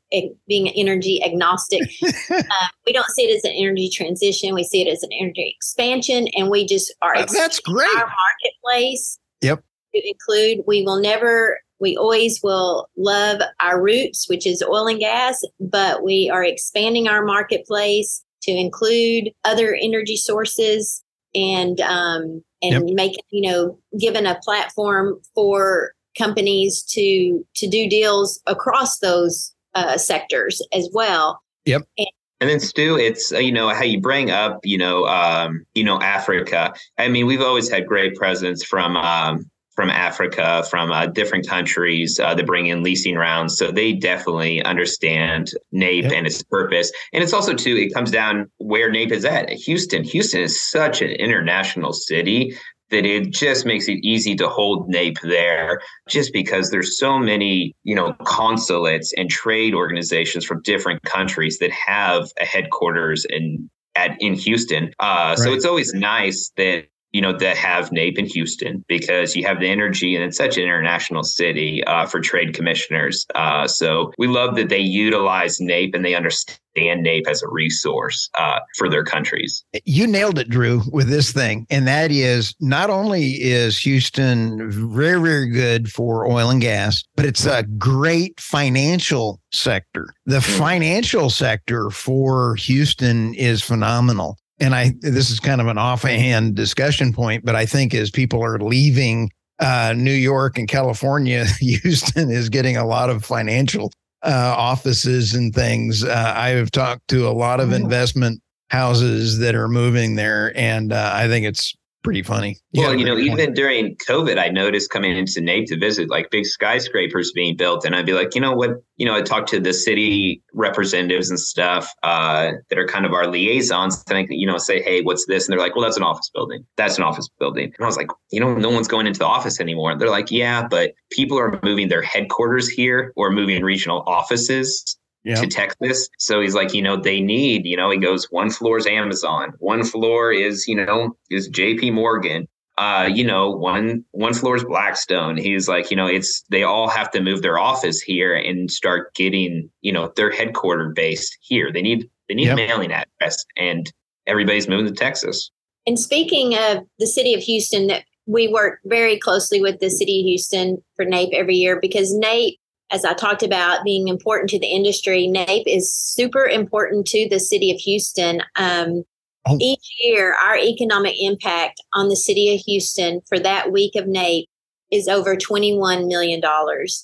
being 0.48 0.68
energy 0.70 1.22
agnostic. 1.24 1.82
uh, 2.30 2.42
we 2.84 2.92
don't 2.92 3.08
see 3.10 3.22
it 3.22 3.36
as 3.36 3.44
an 3.44 3.52
energy 3.56 3.88
transition. 3.88 4.52
We 4.54 4.64
see 4.64 4.82
it 4.82 4.90
as 4.90 5.04
an 5.04 5.10
energy 5.12 5.54
expansion. 5.56 6.26
And 6.36 6.50
we 6.50 6.66
just 6.66 6.92
are. 7.02 7.14
That's 7.26 7.60
great. 7.60 7.96
Our 7.96 8.10
marketplace. 8.10 9.18
Yep. 9.42 9.62
To 9.94 10.08
include, 10.08 10.64
we 10.66 10.82
will 10.82 11.00
never, 11.00 11.60
we 11.82 11.96
always 11.96 12.40
will 12.42 12.88
love 12.96 13.42
our 13.60 13.82
roots, 13.82 14.28
which 14.28 14.46
is 14.46 14.62
oil 14.62 14.86
and 14.86 15.00
gas, 15.00 15.42
but 15.60 16.04
we 16.04 16.30
are 16.32 16.44
expanding 16.44 17.08
our 17.08 17.24
marketplace 17.24 18.24
to 18.44 18.52
include 18.52 19.30
other 19.44 19.76
energy 19.80 20.16
sources 20.16 21.02
and 21.34 21.80
um, 21.80 22.42
and 22.62 22.88
yep. 22.88 22.94
make 22.94 23.16
you 23.30 23.50
know 23.50 23.78
given 23.98 24.26
a 24.26 24.38
platform 24.44 25.20
for 25.34 25.92
companies 26.16 26.82
to 26.82 27.44
to 27.56 27.68
do 27.68 27.88
deals 27.88 28.40
across 28.46 29.00
those 29.00 29.52
uh, 29.74 29.98
sectors 29.98 30.62
as 30.72 30.88
well. 30.92 31.40
Yep. 31.64 31.82
And, 31.98 32.08
and 32.40 32.50
then 32.50 32.60
Stu, 32.60 32.96
it's 32.96 33.32
uh, 33.32 33.38
you 33.38 33.52
know 33.52 33.68
how 33.70 33.82
you 33.82 34.00
bring 34.00 34.30
up 34.30 34.60
you 34.62 34.78
know 34.78 35.04
um, 35.06 35.64
you 35.74 35.82
know 35.82 36.00
Africa. 36.00 36.74
I 36.96 37.08
mean, 37.08 37.26
we've 37.26 37.42
always 37.42 37.68
had 37.68 37.86
great 37.86 38.14
presence 38.14 38.64
from 38.64 38.96
um, 38.96 39.50
from 39.82 39.90
Africa, 39.90 40.64
from 40.70 40.92
uh, 40.92 41.06
different 41.06 41.44
countries 41.48 42.20
uh, 42.20 42.32
that 42.36 42.46
bring 42.46 42.66
in 42.68 42.84
leasing 42.84 43.16
rounds. 43.16 43.58
So 43.58 43.72
they 43.72 43.92
definitely 43.92 44.62
understand 44.62 45.50
NAPE 45.72 46.04
yep. 46.04 46.12
and 46.12 46.24
its 46.24 46.40
purpose. 46.44 46.92
And 47.12 47.20
it's 47.20 47.32
also, 47.32 47.52
too, 47.52 47.76
it 47.76 47.92
comes 47.92 48.12
down 48.12 48.48
where 48.58 48.92
NAPE 48.92 49.10
is 49.10 49.24
at. 49.24 49.50
Houston. 49.50 50.04
Houston 50.04 50.40
is 50.40 50.62
such 50.62 51.02
an 51.02 51.10
international 51.10 51.92
city 51.92 52.56
that 52.90 53.04
it 53.04 53.30
just 53.30 53.66
makes 53.66 53.88
it 53.88 53.98
easy 54.04 54.36
to 54.36 54.48
hold 54.48 54.88
NAPE 54.88 55.18
there 55.22 55.80
just 56.08 56.32
because 56.32 56.70
there's 56.70 56.96
so 56.96 57.18
many, 57.18 57.74
you 57.82 57.96
know, 57.96 58.14
consulates 58.22 59.12
and 59.16 59.28
trade 59.28 59.74
organizations 59.74 60.44
from 60.44 60.62
different 60.62 61.02
countries 61.02 61.58
that 61.58 61.72
have 61.72 62.28
a 62.40 62.44
headquarters 62.44 63.26
in 63.28 63.68
at 63.96 64.16
in 64.20 64.34
Houston. 64.34 64.92
Uh, 65.00 65.34
right. 65.36 65.38
So 65.38 65.52
it's 65.52 65.64
always 65.64 65.92
nice 65.92 66.52
that 66.56 66.84
you 67.12 67.20
know, 67.20 67.36
that 67.36 67.56
have 67.56 67.92
NAPE 67.92 68.18
in 68.18 68.26
Houston 68.26 68.84
because 68.88 69.36
you 69.36 69.44
have 69.46 69.60
the 69.60 69.68
energy 69.68 70.14
and 70.14 70.24
it's 70.24 70.36
such 70.36 70.56
an 70.56 70.64
international 70.64 71.22
city 71.22 71.84
uh, 71.84 72.06
for 72.06 72.20
trade 72.20 72.54
commissioners. 72.54 73.26
Uh, 73.34 73.66
so 73.66 74.12
we 74.18 74.26
love 74.26 74.56
that 74.56 74.70
they 74.70 74.78
utilize 74.78 75.60
NAPE 75.60 75.94
and 75.94 76.04
they 76.04 76.14
understand 76.14 76.58
NAPE 76.74 77.26
as 77.28 77.42
a 77.42 77.48
resource 77.48 78.30
uh, 78.38 78.60
for 78.78 78.88
their 78.88 79.04
countries. 79.04 79.62
You 79.84 80.06
nailed 80.06 80.38
it, 80.38 80.48
Drew, 80.48 80.82
with 80.90 81.08
this 81.08 81.32
thing. 81.32 81.66
And 81.70 81.86
that 81.86 82.10
is 82.10 82.54
not 82.60 82.88
only 82.88 83.32
is 83.32 83.78
Houston 83.78 84.70
very, 84.70 85.20
very 85.20 85.50
good 85.50 85.90
for 85.90 86.26
oil 86.26 86.48
and 86.48 86.60
gas, 86.60 87.04
but 87.14 87.26
it's 87.26 87.44
a 87.44 87.64
great 87.78 88.40
financial 88.40 89.40
sector. 89.52 90.14
The 90.24 90.38
mm. 90.38 90.58
financial 90.58 91.28
sector 91.28 91.90
for 91.90 92.54
Houston 92.56 93.34
is 93.34 93.62
phenomenal 93.62 94.38
and 94.62 94.74
I 94.74 94.94
this 95.00 95.30
is 95.30 95.40
kind 95.40 95.60
of 95.60 95.66
an 95.66 95.76
offhand 95.76 96.54
discussion 96.54 97.12
point, 97.12 97.44
but 97.44 97.56
I 97.56 97.66
think 97.66 97.94
as 97.94 98.10
people 98.10 98.42
are 98.44 98.58
leaving 98.58 99.30
uh, 99.58 99.92
New 99.96 100.12
York 100.12 100.56
and 100.56 100.68
California, 100.68 101.44
Houston 101.60 102.30
is 102.30 102.48
getting 102.48 102.76
a 102.76 102.86
lot 102.86 103.10
of 103.10 103.24
financial 103.24 103.92
uh, 104.22 104.54
offices 104.56 105.34
and 105.34 105.52
things. 105.52 106.04
Uh, 106.04 106.32
I 106.36 106.50
have 106.50 106.70
talked 106.70 107.08
to 107.08 107.28
a 107.28 107.30
lot 107.30 107.58
of 107.58 107.72
investment 107.72 108.40
houses 108.70 109.38
that 109.40 109.54
are 109.56 109.68
moving 109.68 110.14
there, 110.14 110.56
and 110.56 110.92
uh, 110.92 111.10
I 111.12 111.26
think 111.26 111.44
it's 111.44 111.74
pretty 112.02 112.22
funny. 112.22 112.58
You 112.72 112.82
well, 112.82 112.94
you 112.94 113.04
know, 113.04 113.14
point. 113.14 113.26
even 113.26 113.54
during 113.54 113.96
COVID, 113.96 114.38
I 114.38 114.48
noticed 114.48 114.90
coming 114.90 115.16
into 115.16 115.40
NAPE 115.40 115.66
to 115.68 115.78
visit 115.78 116.10
like 116.10 116.30
big 116.30 116.46
skyscrapers 116.46 117.32
being 117.32 117.56
built. 117.56 117.84
And 117.84 117.94
I'd 117.94 118.06
be 118.06 118.12
like, 118.12 118.34
you 118.34 118.40
know 118.40 118.52
what? 118.52 118.70
You 118.96 119.06
know, 119.06 119.14
I 119.14 119.22
talked 119.22 119.48
to 119.50 119.60
the 119.60 119.72
city 119.72 120.42
representatives 120.52 121.30
and 121.30 121.38
stuff 121.38 121.90
uh, 122.02 122.52
that 122.68 122.78
are 122.78 122.86
kind 122.86 123.06
of 123.06 123.12
our 123.12 123.26
liaisons. 123.26 124.02
And 124.08 124.18
I, 124.18 124.26
you 124.28 124.46
know, 124.46 124.58
say, 124.58 124.82
hey, 124.82 125.02
what's 125.02 125.26
this? 125.26 125.46
And 125.46 125.52
they're 125.52 125.64
like, 125.64 125.74
well, 125.74 125.84
that's 125.84 125.96
an 125.96 126.02
office 126.02 126.30
building. 126.32 126.64
That's 126.76 126.98
an 126.98 127.04
office 127.04 127.28
building. 127.38 127.72
And 127.76 127.84
I 127.84 127.86
was 127.86 127.96
like, 127.96 128.08
you 128.30 128.40
know, 128.40 128.54
no 128.54 128.70
one's 128.70 128.88
going 128.88 129.06
into 129.06 129.18
the 129.18 129.26
office 129.26 129.60
anymore. 129.60 129.90
And 129.90 130.00
they're 130.00 130.10
like, 130.10 130.30
yeah, 130.30 130.66
but 130.66 130.92
people 131.10 131.38
are 131.38 131.58
moving 131.62 131.88
their 131.88 132.02
headquarters 132.02 132.68
here 132.68 133.12
or 133.16 133.30
moving 133.30 133.62
regional 133.62 134.02
offices 134.06 134.98
yep. 135.24 135.40
to 135.40 135.46
Texas. 135.46 136.08
So 136.18 136.40
he's 136.40 136.54
like, 136.54 136.74
you 136.74 136.82
know, 136.82 136.96
they 136.96 137.20
need, 137.20 137.64
you 137.64 137.76
know, 137.76 137.90
he 137.90 137.98
goes, 137.98 138.26
one 138.30 138.50
floor 138.50 138.78
is 138.78 138.86
Amazon, 138.86 139.52
one 139.58 139.84
floor 139.84 140.32
is, 140.32 140.66
you 140.68 140.76
know, 140.76 141.16
is 141.30 141.50
JP 141.50 141.94
Morgan. 141.94 142.48
Uh, 142.78 143.08
you 143.12 143.22
know, 143.22 143.50
one 143.50 144.02
one 144.12 144.32
floor 144.32 144.56
is 144.56 144.64
Blackstone. 144.64 145.36
He's 145.36 145.68
like, 145.68 145.90
you 145.90 145.96
know, 145.96 146.06
it's 146.06 146.42
they 146.50 146.62
all 146.62 146.88
have 146.88 147.10
to 147.10 147.20
move 147.20 147.42
their 147.42 147.58
office 147.58 148.00
here 148.00 148.34
and 148.34 148.70
start 148.70 149.14
getting, 149.14 149.68
you 149.82 149.92
know, 149.92 150.10
their 150.16 150.30
headquarter 150.30 150.88
based 150.88 151.36
here. 151.42 151.70
They 151.70 151.82
need 151.82 152.08
they 152.28 152.34
need 152.34 152.46
yep. 152.46 152.56
mailing 152.56 152.90
address 152.90 153.44
and 153.58 153.92
everybody's 154.26 154.68
moving 154.68 154.86
to 154.86 154.92
Texas. 154.92 155.50
And 155.86 155.98
speaking 155.98 156.54
of 156.54 156.86
the 156.98 157.06
city 157.06 157.34
of 157.34 157.40
Houston, 157.42 157.88
that 157.88 158.04
we 158.26 158.48
work 158.48 158.80
very 158.84 159.18
closely 159.18 159.60
with 159.60 159.80
the 159.80 159.90
city 159.90 160.20
of 160.20 160.24
Houston 160.24 160.82
for 160.96 161.04
NAPE 161.04 161.30
every 161.34 161.56
year 161.56 161.78
because 161.80 162.14
NAPE 162.14 162.58
as 162.92 163.06
I 163.06 163.14
talked 163.14 163.42
about 163.42 163.84
being 163.84 164.06
important 164.06 164.50
to 164.50 164.58
the 164.58 164.66
industry, 164.66 165.26
NAPE 165.26 165.66
is 165.66 165.92
super 165.92 166.44
important 166.44 167.06
to 167.08 167.26
the 167.28 167.40
city 167.40 167.70
of 167.70 167.78
Houston. 167.78 168.42
Um, 168.56 169.04
oh. 169.46 169.56
Each 169.60 169.96
year, 169.98 170.34
our 170.34 170.56
economic 170.56 171.14
impact 171.18 171.82
on 171.94 172.08
the 172.08 172.16
city 172.16 172.54
of 172.54 172.60
Houston 172.60 173.22
for 173.26 173.38
that 173.38 173.72
week 173.72 173.96
of 173.96 174.06
NAPE 174.06 174.46
is 174.90 175.08
over 175.08 175.34
$21 175.34 176.06
million 176.06 176.42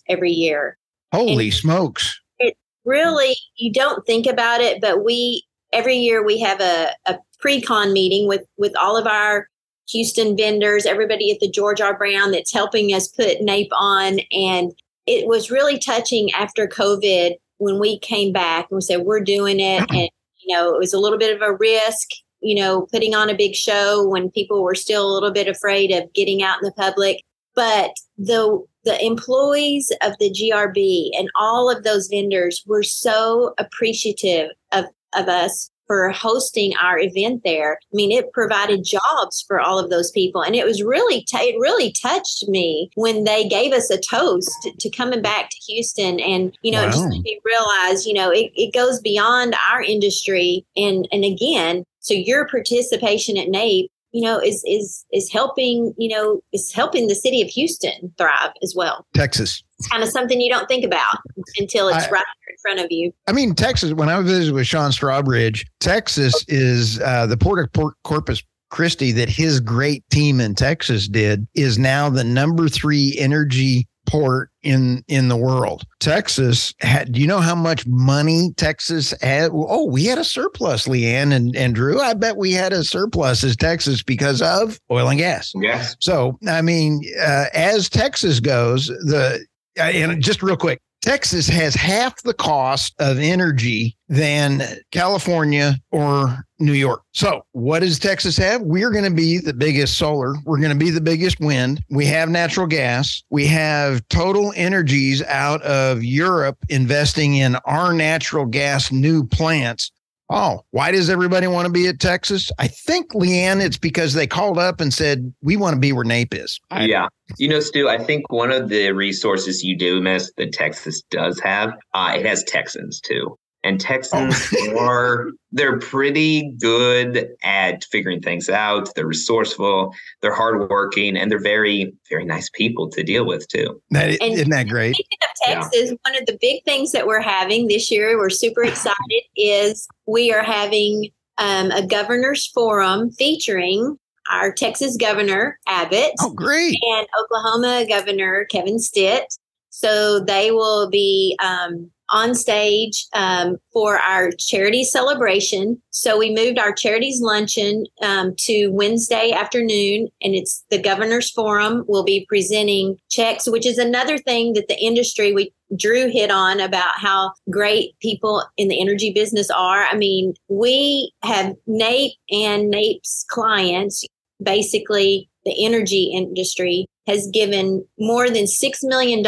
every 0.09 0.31
year. 0.31 0.77
Holy 1.13 1.47
and 1.47 1.55
smokes. 1.55 2.21
It 2.39 2.55
really, 2.85 3.35
you 3.57 3.73
don't 3.73 4.05
think 4.07 4.27
about 4.27 4.61
it, 4.61 4.83
but 4.83 5.03
we, 5.03 5.43
every 5.73 5.97
year 5.97 6.23
we 6.23 6.39
have 6.41 6.61
a, 6.61 6.91
a 7.07 7.19
pre-con 7.41 7.95
meeting 7.95 8.29
with, 8.29 8.43
with 8.59 8.77
all 8.77 8.99
of 8.99 9.07
our 9.07 9.49
Houston 9.89 10.37
vendors, 10.37 10.85
everybody 10.85 11.31
at 11.33 11.41
the 11.41 11.51
George 11.51 11.81
R. 11.81 11.97
Brown 11.97 12.31
that's 12.31 12.53
helping 12.53 12.93
us 12.93 13.09
put 13.09 13.41
NAPE 13.41 13.71
on. 13.73 14.19
And 14.31 14.73
it 15.09 15.27
was 15.27 15.51
really 15.51 15.79
touching 15.79 16.31
after 16.33 16.67
COVID 16.67 17.37
when 17.57 17.81
we 17.81 17.99
came 17.99 18.33
back 18.33 18.67
and 18.71 18.77
we 18.77 18.83
said, 18.83 19.01
we're 19.01 19.21
doing 19.21 19.59
it. 19.59 19.83
Mm-hmm. 19.83 19.97
And, 19.97 20.11
you 20.39 20.55
know, 20.55 20.75
it 20.75 20.79
was 20.79 20.93
a 20.93 21.01
little 21.01 21.19
bit 21.19 21.35
of 21.35 21.43
a 21.43 21.55
risk, 21.55 22.09
you 22.41 22.55
know, 22.55 22.87
putting 22.93 23.15
on 23.15 23.31
a 23.31 23.37
big 23.37 23.55
show 23.55 24.07
when 24.07 24.31
people 24.31 24.63
were 24.63 24.75
still 24.75 25.11
a 25.11 25.13
little 25.13 25.33
bit 25.33 25.49
afraid 25.49 25.91
of 25.91 26.13
getting 26.13 26.43
out 26.43 26.59
in 26.63 26.67
the 26.67 26.73
public. 26.73 27.23
But 27.55 27.91
the 28.19 28.63
the 28.85 29.05
employees 29.05 29.93
of 30.03 30.13
the 30.19 30.31
GRB 30.31 31.11
and 31.19 31.29
all 31.39 31.71
of 31.71 31.85
those 31.85 32.09
vendors 32.09 32.63
were 32.67 32.83
so 32.83 33.55
appreciative 33.59 34.51
of, 34.73 34.87
of 35.15 35.29
us 35.29 35.71
for 35.89 36.11
hosting 36.11 36.75
our 36.77 37.01
event 37.01 37.43
there. 37.45 37.81
I 37.83 37.95
mean, 37.95 38.13
it 38.13 38.33
provided 38.33 38.85
jobs 38.85 39.45
for 39.49 39.59
all 39.59 39.81
of 39.81 39.91
those 39.91 40.13
people, 40.13 40.43
and 40.43 40.55
it 40.55 40.65
was 40.65 40.83
really 40.83 41.23
t- 41.23 41.37
it 41.39 41.59
really 41.59 41.91
touched 41.91 42.47
me 42.47 42.91
when 42.95 43.25
they 43.25 43.49
gave 43.49 43.73
us 43.73 43.91
a 43.91 43.99
toast 43.99 44.51
to, 44.63 44.73
to 44.79 44.91
coming 44.91 45.23
back 45.23 45.51
to 45.51 45.57
Houston, 45.67 46.21
and 46.21 46.57
you 46.63 46.71
know, 46.71 46.83
wow. 46.83 46.89
it 46.89 46.93
just 46.93 47.09
made 47.09 47.23
me 47.23 47.41
realize, 47.45 48.07
you 48.07 48.15
know, 48.15 48.31
it, 48.31 48.53
it 48.55 48.73
goes 48.73 49.01
beyond 49.01 49.57
our 49.73 49.83
industry, 49.83 50.65
and 50.77 51.09
and 51.11 51.25
again, 51.25 51.83
so 51.99 52.15
your 52.15 52.47
participation 52.47 53.37
at 53.37 53.49
NAPE 53.49 53.91
you 54.13 54.23
know 54.23 54.39
is 54.39 54.63
is 54.67 55.05
is 55.13 55.31
helping 55.31 55.95
you 55.99 56.09
know 56.09 56.41
is 56.53 56.73
helping 56.73 57.09
the 57.09 57.15
city 57.15 57.43
of 57.43 57.49
houston 57.49 58.13
thrive 58.17 58.53
as 58.63 58.75
well 58.75 59.07
texas 59.15 59.63
it's 59.79 59.89
kind 59.89 60.03
of 60.03 60.09
something 60.09 60.41
you 60.41 60.51
don't 60.51 60.69
think 60.69 60.85
about 60.85 61.19
until 61.59 61.89
it's 61.89 62.07
I, 62.07 62.11
right 62.11 62.25
in 62.49 62.57
front 62.63 62.81
of 62.81 62.87
you 62.91 63.13
i 63.27 63.33
mean 63.33 63.55
texas 63.55 63.93
when 63.93 64.09
i 64.09 64.21
visited 64.21 64.55
with 64.55 64.67
sean 64.67 64.91
strawbridge 64.91 65.65
texas 65.81 66.45
is 66.49 67.01
uh, 67.01 67.27
the 67.27 67.37
port 67.37 67.65
of 67.65 67.73
port 67.73 67.95
corpus 68.05 68.43
christi 68.71 69.13
that 69.13 69.29
his 69.29 69.61
great 69.61 70.05
team 70.11 70.41
in 70.41 70.55
texas 70.55 71.09
did 71.09 71.47
is 71.55 71.79
now 71.79 72.11
the 72.11 72.25
number 72.25 72.69
three 72.69 73.17
energy 73.19 73.87
port 74.09 74.51
in 74.63 75.05
in 75.07 75.29
the 75.29 75.37
world. 75.37 75.85
Texas 76.01 76.75
had 76.81 77.13
do 77.13 77.21
you 77.21 77.27
know 77.27 77.41
how 77.41 77.55
much 77.55 77.87
money 77.87 78.53
Texas 78.57 79.15
had? 79.21 79.51
Oh, 79.53 79.85
we 79.85 80.05
had 80.07 80.19
a 80.19 80.25
surplus, 80.25 80.89
Le'Ann 80.89 81.33
and, 81.33 81.55
and 81.55 81.75
Drew. 81.75 82.01
I 82.01 82.15
bet 82.15 82.37
we 82.37 82.53
had 82.53 82.73
a 82.73 82.83
surplus 82.83 83.45
as 83.45 83.57
Texas 83.57 84.03
because 84.03 84.43
of 84.43 84.81
oil 84.91 85.09
and 85.09 85.19
gas. 85.19 85.53
Yes. 85.55 85.97
So 86.01 86.39
I 86.49 86.63
mean, 86.63 87.03
uh, 87.21 87.47
as 87.55 87.89
Texas 87.89 88.41
goes, 88.41 88.87
the 88.87 89.45
Uh, 89.79 89.85
and 89.85 90.23
just 90.23 90.43
real 90.43 90.57
quick, 90.57 90.81
Texas 91.01 91.47
has 91.49 91.75
half 91.75 92.21
the 92.23 92.35
cost 92.35 92.95
of 92.99 93.19
energy 93.19 93.97
than 94.09 94.63
California 94.91 95.77
or 95.93 96.45
New 96.59 96.73
York. 96.73 97.03
So, 97.13 97.43
what 97.53 97.81
does 97.81 97.99
Texas 97.99 98.37
have? 98.37 98.63
We're 98.63 98.91
going 98.91 99.05
to 99.05 99.15
be 99.15 99.39
the 99.39 99.55
biggest 99.55 99.97
solar. 99.97 100.35
We're 100.45 100.59
going 100.59 100.77
to 100.77 100.85
be 100.85 100.91
the 100.91 101.01
biggest 101.01 101.39
wind. 101.39 101.83
We 101.89 102.05
have 102.07 102.29
natural 102.29 102.67
gas. 102.67 103.23
We 103.31 103.47
have 103.47 104.07
TotalEnergies 104.09 105.25
out 105.27 105.63
of 105.63 106.03
Europe 106.03 106.59
investing 106.69 107.37
in 107.37 107.57
our 107.65 107.93
natural 107.93 108.47
gas 108.47 108.91
new 108.91 109.25
plants 109.25 109.93
Oh, 110.31 110.61
why 110.73 110.91
does 110.91 111.09
everybody 111.09 111.47
want 111.47 111.67
to 111.67 111.73
be 111.73 111.87
at 111.87 112.01
Texas? 112.01 112.51
I 112.59 112.69
think, 112.69 113.13
Le'Ann, 113.13 113.65
it's 113.65 113.79
because 113.79 114.13
they 114.13 114.27
called 114.27 114.59
up 114.59 114.81
and 114.81 114.93
said, 114.93 115.33
we 115.43 115.57
want 115.57 115.75
to 115.75 115.81
be 115.81 115.93
where 115.93 116.05
NAPE 116.05 116.35
is. 116.35 116.61
I, 116.71 116.85
yeah. 116.85 117.09
You 117.39 117.49
know, 117.49 117.61
Stu, 117.61 117.89
I 117.89 117.99
think 117.99 118.31
one 118.31 118.51
of 118.51 118.69
the 118.69 118.93
resources 118.93 119.65
you 119.65 119.77
do 119.77 120.01
miss 120.01 120.31
that 120.37 120.53
Texas 120.53 121.03
does 121.11 121.41
have, 121.41 121.73
uh, 121.95 122.13
it 122.17 122.27
has 122.27 122.45
Texans 122.45 123.01
too. 123.01 123.37
And 123.69 123.79
Texans 123.79 124.35
oh. 124.57 124.79
are 124.81 125.31
they're 125.53 125.79
pretty 125.79 126.55
good 126.59 127.29
at 127.43 127.85
figuring 127.85 128.23
things 128.23 128.49
out. 128.49 128.89
They're 128.95 129.07
resourceful, 129.07 129.95
they're 130.23 130.35
hardworking, 130.35 131.19
and 131.19 131.31
they're 131.31 131.39
very, 131.39 131.93
very 132.09 132.25
nice 132.25 132.49
people 132.49 132.89
to 132.89 133.03
deal 133.03 133.27
with 133.27 133.47
too. 133.49 133.81
That, 133.91 134.21
and 134.23 134.33
isn't 134.33 134.51
that 134.51 134.69
great? 134.69 134.95
Speaking 134.95 135.19
of 135.23 135.55
Texas, 135.55 135.91
yeah. 135.91 136.11
one 136.11 136.19
of 136.19 136.27
the 136.27 136.39
big 136.41 136.65
things 136.65 136.93
that 136.93 137.07
we're 137.07 137.21
having 137.21 137.69
this 137.69 137.91
year, 137.91 138.17
we're 138.17 138.31
super 138.31 138.63
excited, 138.65 139.23
is 139.37 139.87
we 140.07 140.33
are 140.33 140.43
having 140.43 141.11
um, 141.37 141.71
a 141.71 141.87
governor's 141.87 142.47
forum 142.47 143.11
featuring 143.11 143.99
our 144.31 144.51
Texas 144.51 144.97
governor 144.97 145.59
Abbott. 145.67 146.13
Oh, 146.21 146.33
great! 146.33 146.79
And 146.83 147.07
Oklahoma 147.23 147.85
Governor 147.87 148.47
Kevin 148.47 148.79
Stitt. 148.79 149.37
So 149.71 150.21
they 150.21 150.51
will 150.51 150.89
be 150.89 151.39
um, 151.45 151.91
on 152.11 152.35
stage 152.35 153.07
um, 153.13 153.57
for 153.73 153.99
our 153.99 154.31
charity 154.39 154.85
celebration. 154.85 155.81
So 155.91 156.19
we 156.19 156.35
moved 156.35 156.59
our 156.59 156.73
charities 156.73 157.21
luncheon 157.21 157.87
um, 158.03 158.35
to 158.39 158.69
Wednesday 158.69 159.33
afternoon, 159.33 160.09
and 160.23 160.35
it's 160.35 160.65
the 160.71 160.81
Governor's 160.81 161.31
Forum. 161.31 161.85
We'll 161.89 162.05
be 162.05 162.27
presenting 162.29 162.97
checks, 163.11 163.49
which 163.49 163.67
is 163.67 163.79
another 163.79 164.19
thing 164.19 164.55
that 164.55 164.69
the 164.69 164.79
industry 164.79 165.33
we 165.33 165.53
Drew 165.77 166.09
hit 166.09 166.31
on 166.31 166.61
about 166.61 166.93
how 166.97 167.33
great 167.51 167.99
people 168.01 168.43
in 168.57 168.69
the 168.69 168.81
energy 168.81 169.13
business 169.13 169.51
are. 169.51 169.85
I 169.85 169.97
mean, 169.97 170.33
we 170.49 171.13
have 171.23 171.55
NAPE 171.67 172.13
and 172.31 172.71
NAPE's 172.71 173.27
clients 173.29 174.03
basically 174.43 175.29
the 175.49 175.65
energy 175.65 176.13
industry 176.15 176.87
has 177.07 177.29
given 177.33 177.85
more 177.99 178.29
than 178.29 178.45
$6 178.45 178.79
million 178.83 179.25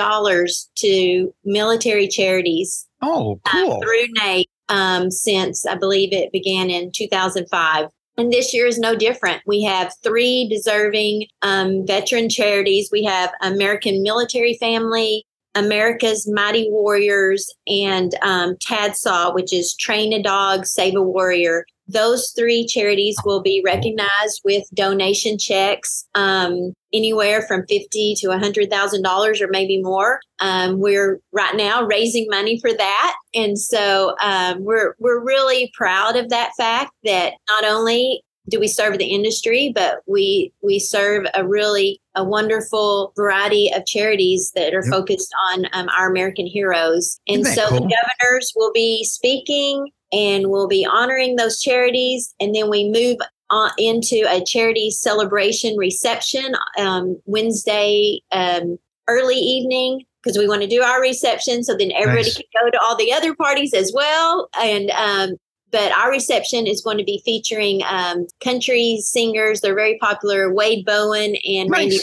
to 0.76 1.34
military 1.44 2.08
charities. 2.08 2.86
Oh, 3.02 3.40
uh, 3.46 3.50
cool. 3.50 3.80
through 3.80 4.06
NAPE 4.22 4.50
um, 4.68 5.10
since 5.10 5.64
I 5.64 5.74
believe 5.76 6.12
it 6.12 6.30
began 6.32 6.68
in 6.68 6.92
2005. 6.92 7.88
And 8.18 8.30
this 8.30 8.52
year 8.52 8.66
is 8.66 8.78
no 8.78 8.94
different. 8.94 9.42
We 9.46 9.62
have 9.62 9.94
three 10.02 10.46
deserving 10.50 11.26
um, 11.40 11.86
veteran 11.86 12.28
charities. 12.28 12.90
We 12.92 13.04
have 13.04 13.30
American 13.40 14.02
Military 14.02 14.58
Family, 14.60 15.24
America's 15.54 16.30
Mighty 16.30 16.68
Warriors, 16.70 17.52
and 17.66 18.12
um, 18.22 18.56
TADSAW, 18.56 19.34
which 19.34 19.52
is 19.52 19.74
Train 19.74 20.12
a 20.12 20.22
Dog, 20.22 20.66
Save 20.66 20.96
a 20.96 21.02
Warrior. 21.02 21.64
Those 21.88 22.32
three 22.38 22.66
charities 22.66 23.16
will 23.24 23.42
be 23.42 23.62
recognized 23.64 24.42
with 24.44 24.62
donation 24.74 25.38
checks, 25.38 26.06
um, 26.14 26.72
anywhere 26.94 27.42
from 27.42 27.66
fifty 27.68 28.14
to 28.18 28.30
hundred 28.30 28.70
thousand 28.70 29.02
dollars, 29.02 29.42
or 29.42 29.48
maybe 29.48 29.82
more. 29.82 30.20
Um, 30.38 30.78
we're 30.78 31.20
right 31.32 31.56
now 31.56 31.84
raising 31.84 32.28
money 32.30 32.60
for 32.60 32.72
that, 32.72 33.16
and 33.34 33.58
so 33.58 34.14
um, 34.22 34.62
we're 34.62 34.94
we're 35.00 35.24
really 35.24 35.72
proud 35.74 36.14
of 36.14 36.28
that 36.28 36.52
fact 36.56 36.92
that 37.02 37.32
not 37.48 37.64
only 37.64 38.22
do 38.50 38.60
we 38.60 38.68
serve 38.68 38.98
the 38.98 39.06
industry, 39.06 39.72
but 39.74 40.02
we 40.06 40.52
we 40.62 40.78
serve 40.78 41.26
a 41.34 41.46
really 41.46 42.00
a 42.14 42.24
wonderful 42.24 43.12
variety 43.16 43.72
of 43.72 43.86
charities 43.86 44.52
that 44.54 44.74
are 44.74 44.84
yep. 44.84 44.90
focused 44.90 45.32
on 45.50 45.66
um, 45.72 45.88
our 45.96 46.10
American 46.10 46.46
heroes. 46.46 47.20
And 47.28 47.46
so 47.46 47.68
cool? 47.68 47.80
the 47.80 47.94
governors 47.94 48.52
will 48.56 48.72
be 48.72 49.04
speaking 49.04 49.90
and 50.12 50.48
we'll 50.48 50.68
be 50.68 50.84
honoring 50.84 51.36
those 51.36 51.62
charities. 51.62 52.34
And 52.40 52.54
then 52.54 52.68
we 52.68 52.90
move 52.90 53.18
on 53.50 53.70
into 53.78 54.24
a 54.28 54.44
charity 54.44 54.90
celebration 54.90 55.76
reception 55.76 56.54
um, 56.78 57.20
Wednesday 57.26 58.20
um, 58.32 58.78
early 59.08 59.36
evening 59.36 60.04
because 60.22 60.36
we 60.36 60.46
want 60.46 60.62
to 60.62 60.68
do 60.68 60.82
our 60.82 61.00
reception 61.00 61.64
so 61.64 61.76
then 61.76 61.92
everybody 61.92 62.24
nice. 62.24 62.36
can 62.36 62.44
go 62.62 62.70
to 62.70 62.78
all 62.82 62.96
the 62.96 63.12
other 63.12 63.34
parties 63.34 63.72
as 63.72 63.92
well. 63.94 64.48
And 64.60 64.90
um, 64.90 65.36
but 65.70 65.92
our 65.92 66.10
reception 66.10 66.66
is 66.66 66.80
going 66.82 66.98
to 66.98 67.04
be 67.04 67.22
featuring 67.24 67.82
um, 67.88 68.26
country 68.42 68.98
singers. 69.02 69.60
They're 69.60 69.74
very 69.74 69.98
popular, 69.98 70.52
Wade 70.52 70.84
Bowen 70.84 71.36
and 71.44 71.70
nice. 71.70 71.78
Randy 71.78 72.00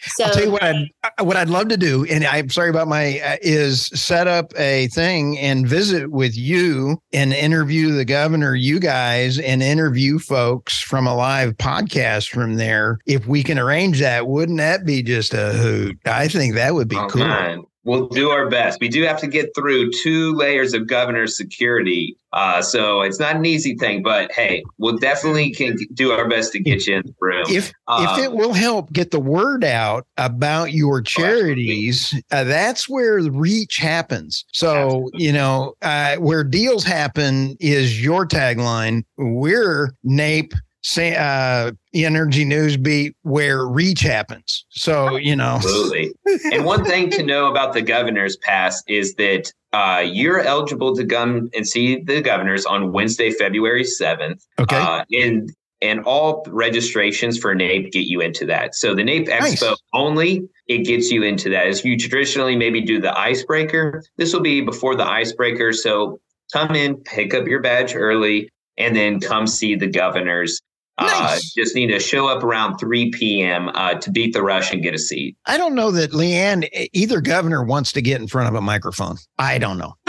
so 0.00 0.24
I'll 0.24 0.32
tell 0.32 0.44
you 0.44 0.50
what 0.52 0.62
I'd 0.62 0.88
what 1.20 1.36
I'd 1.36 1.50
love 1.50 1.68
to 1.68 1.76
do, 1.76 2.04
and 2.04 2.24
I'm 2.24 2.50
sorry 2.50 2.70
about 2.70 2.86
my 2.86 3.20
uh, 3.20 3.36
is 3.42 3.86
set 3.86 4.28
up 4.28 4.52
a 4.56 4.88
thing 4.88 5.38
and 5.38 5.66
visit 5.66 6.10
with 6.10 6.36
you 6.36 7.02
and 7.12 7.32
interview 7.32 7.92
the 7.92 8.04
governor, 8.04 8.54
you 8.54 8.78
guys, 8.78 9.38
and 9.38 9.62
interview 9.62 10.18
folks 10.18 10.80
from 10.80 11.06
a 11.06 11.14
live 11.14 11.56
podcast 11.56 12.28
from 12.28 12.54
there. 12.54 12.98
If 13.06 13.26
we 13.26 13.42
can 13.42 13.58
arrange 13.58 13.98
that, 14.00 14.28
wouldn't 14.28 14.58
that 14.58 14.84
be 14.84 15.02
just 15.02 15.34
a 15.34 15.52
hoot? 15.52 15.98
I 16.04 16.28
think 16.28 16.54
that 16.54 16.74
would 16.74 16.88
be 16.88 16.96
oh, 16.96 17.08
cool. 17.08 17.26
Man. 17.26 17.64
We'll 17.88 18.06
do 18.08 18.28
our 18.28 18.50
best. 18.50 18.80
We 18.82 18.88
do 18.90 19.02
have 19.04 19.18
to 19.20 19.26
get 19.26 19.54
through 19.54 19.92
two 19.92 20.34
layers 20.34 20.74
of 20.74 20.86
governor 20.86 21.26
security. 21.26 22.18
Uh, 22.34 22.60
so 22.60 23.00
it's 23.00 23.18
not 23.18 23.36
an 23.36 23.46
easy 23.46 23.76
thing, 23.76 24.02
but 24.02 24.30
hey, 24.30 24.62
we'll 24.76 24.98
definitely 24.98 25.52
can 25.52 25.78
do 25.94 26.12
our 26.12 26.28
best 26.28 26.52
to 26.52 26.60
get 26.60 26.86
you 26.86 26.96
in 26.96 27.02
the 27.06 27.14
room. 27.18 27.44
If 27.48 27.72
um, 27.86 28.04
if 28.04 28.24
it 28.24 28.32
will 28.32 28.52
help 28.52 28.92
get 28.92 29.10
the 29.10 29.18
word 29.18 29.64
out 29.64 30.06
about 30.18 30.72
your 30.74 31.00
charities, 31.00 32.14
uh, 32.30 32.44
that's 32.44 32.90
where 32.90 33.22
the 33.22 33.32
reach 33.32 33.78
happens. 33.78 34.44
So 34.52 35.08
you 35.14 35.32
know 35.32 35.72
uh, 35.80 36.16
where 36.16 36.44
deals 36.44 36.84
happen 36.84 37.56
is 37.58 38.04
your 38.04 38.26
tagline. 38.26 39.04
We're 39.16 39.94
NAPE 40.04 40.52
uh, 40.98 41.72
energy 41.94 42.44
news 42.44 42.76
beat 42.76 43.16
where 43.22 43.66
reach 43.66 44.00
happens. 44.00 44.64
So, 44.70 45.16
you 45.16 45.36
know. 45.36 45.56
Absolutely. 45.56 46.12
and 46.52 46.64
one 46.64 46.84
thing 46.84 47.10
to 47.10 47.22
know 47.22 47.50
about 47.50 47.72
the 47.72 47.82
governor's 47.82 48.36
pass 48.36 48.82
is 48.88 49.14
that 49.14 49.52
uh, 49.72 50.02
you're 50.04 50.40
eligible 50.40 50.94
to 50.96 51.04
come 51.04 51.50
and 51.54 51.66
see 51.66 52.02
the 52.02 52.22
governors 52.22 52.64
on 52.64 52.92
Wednesday, 52.92 53.30
February 53.30 53.84
7th. 53.84 54.42
Okay. 54.58 54.76
Uh, 54.76 55.04
and 55.12 55.50
and 55.80 56.00
all 56.00 56.44
registrations 56.48 57.38
for 57.38 57.54
NAPE 57.54 57.92
get 57.92 58.06
you 58.06 58.20
into 58.20 58.44
that. 58.46 58.74
So 58.74 58.96
the 58.96 59.04
NAPE 59.04 59.28
nice. 59.28 59.62
Expo 59.62 59.76
only, 59.94 60.48
it 60.66 60.78
gets 60.78 61.10
you 61.12 61.22
into 61.22 61.50
that. 61.50 61.68
As 61.68 61.84
you 61.84 61.96
traditionally 61.96 62.56
maybe 62.56 62.80
do 62.80 63.00
the 63.00 63.16
icebreaker, 63.16 64.02
this 64.16 64.32
will 64.32 64.40
be 64.40 64.60
before 64.60 64.96
the 64.96 65.08
icebreaker. 65.08 65.72
So 65.72 66.18
come 66.52 66.74
in, 66.74 66.96
pick 66.96 67.32
up 67.32 67.46
your 67.46 67.60
badge 67.60 67.94
early, 67.94 68.50
and 68.76 68.94
then 68.94 69.20
come 69.20 69.46
see 69.46 69.74
the 69.74 69.86
governors. 69.86 70.60
Uh, 70.98 71.06
nice. 71.06 71.38
Uh, 71.38 71.40
just 71.56 71.74
need 71.74 71.88
to 71.88 72.00
show 72.00 72.28
up 72.28 72.42
around 72.42 72.78
3 72.78 73.10
p.m. 73.10 73.70
Uh, 73.74 73.94
to 73.94 74.10
beat 74.10 74.32
the 74.32 74.42
rush 74.42 74.72
and 74.72 74.82
get 74.82 74.94
a 74.94 74.98
seat. 74.98 75.36
I 75.46 75.56
don't 75.56 75.74
know 75.74 75.90
that 75.92 76.10
Le'Ann, 76.10 76.68
either 76.92 77.20
governor 77.20 77.62
wants 77.62 77.92
to 77.92 78.02
get 78.02 78.20
in 78.20 78.26
front 78.26 78.48
of 78.48 78.54
a 78.54 78.60
microphone. 78.60 79.16
I 79.38 79.58
don't 79.58 79.78
know. 79.78 79.94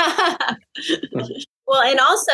well, 1.67 1.81
and 1.81 1.99
also 1.99 2.31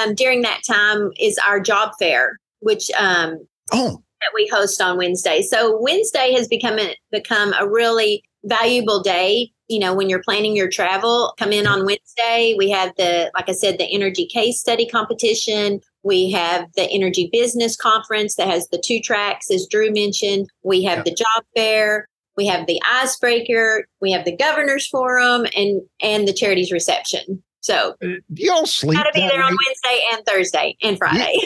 um, 0.00 0.14
during 0.14 0.42
that 0.42 0.62
time 0.66 1.10
is 1.20 1.38
our 1.46 1.60
job 1.60 1.92
fair, 1.98 2.38
which 2.60 2.90
um, 2.98 3.46
oh 3.72 4.02
that 4.20 4.30
we 4.34 4.48
host 4.52 4.80
on 4.80 4.96
Wednesday. 4.96 5.42
So 5.42 5.80
Wednesday 5.80 6.32
has 6.32 6.48
become 6.48 6.78
a, 6.78 6.96
become 7.12 7.54
a 7.60 7.68
really 7.68 8.24
valuable 8.44 9.00
day 9.00 9.52
you 9.68 9.78
know, 9.78 9.94
when 9.94 10.08
you're 10.08 10.22
planning 10.22 10.56
your 10.56 10.68
travel, 10.68 11.34
come 11.38 11.52
in 11.52 11.66
on 11.66 11.84
Wednesday. 11.84 12.54
We 12.56 12.70
have 12.70 12.92
the, 12.96 13.30
like 13.34 13.48
I 13.48 13.52
said, 13.52 13.78
the 13.78 13.84
energy 13.84 14.26
case 14.26 14.58
study 14.58 14.86
competition. 14.86 15.80
We 16.02 16.30
have 16.30 16.66
the 16.74 16.88
energy 16.90 17.28
business 17.32 17.76
conference 17.76 18.36
that 18.36 18.48
has 18.48 18.68
the 18.68 18.82
two 18.84 19.00
tracks, 19.00 19.50
as 19.50 19.66
Drew 19.66 19.92
mentioned. 19.92 20.48
We 20.62 20.82
have 20.84 21.04
the 21.04 21.14
job 21.14 21.44
fair. 21.56 22.08
We 22.36 22.46
have 22.46 22.66
the 22.66 22.80
icebreaker. 22.90 23.86
We 24.00 24.12
have 24.12 24.24
the 24.24 24.36
governor's 24.36 24.86
forum 24.86 25.46
and 25.56 25.82
and 26.00 26.28
the 26.28 26.32
charities 26.32 26.70
reception. 26.70 27.42
So 27.60 27.94
uh, 28.02 28.06
you 28.32 28.52
all 28.52 28.66
sleep. 28.66 28.96
Got 28.96 29.04
to 29.04 29.12
be 29.12 29.20
there 29.20 29.38
week? 29.38 29.44
on 29.44 29.56
Wednesday 29.66 30.04
and 30.12 30.24
Thursday 30.24 30.76
and 30.82 30.96
Friday. 30.96 31.36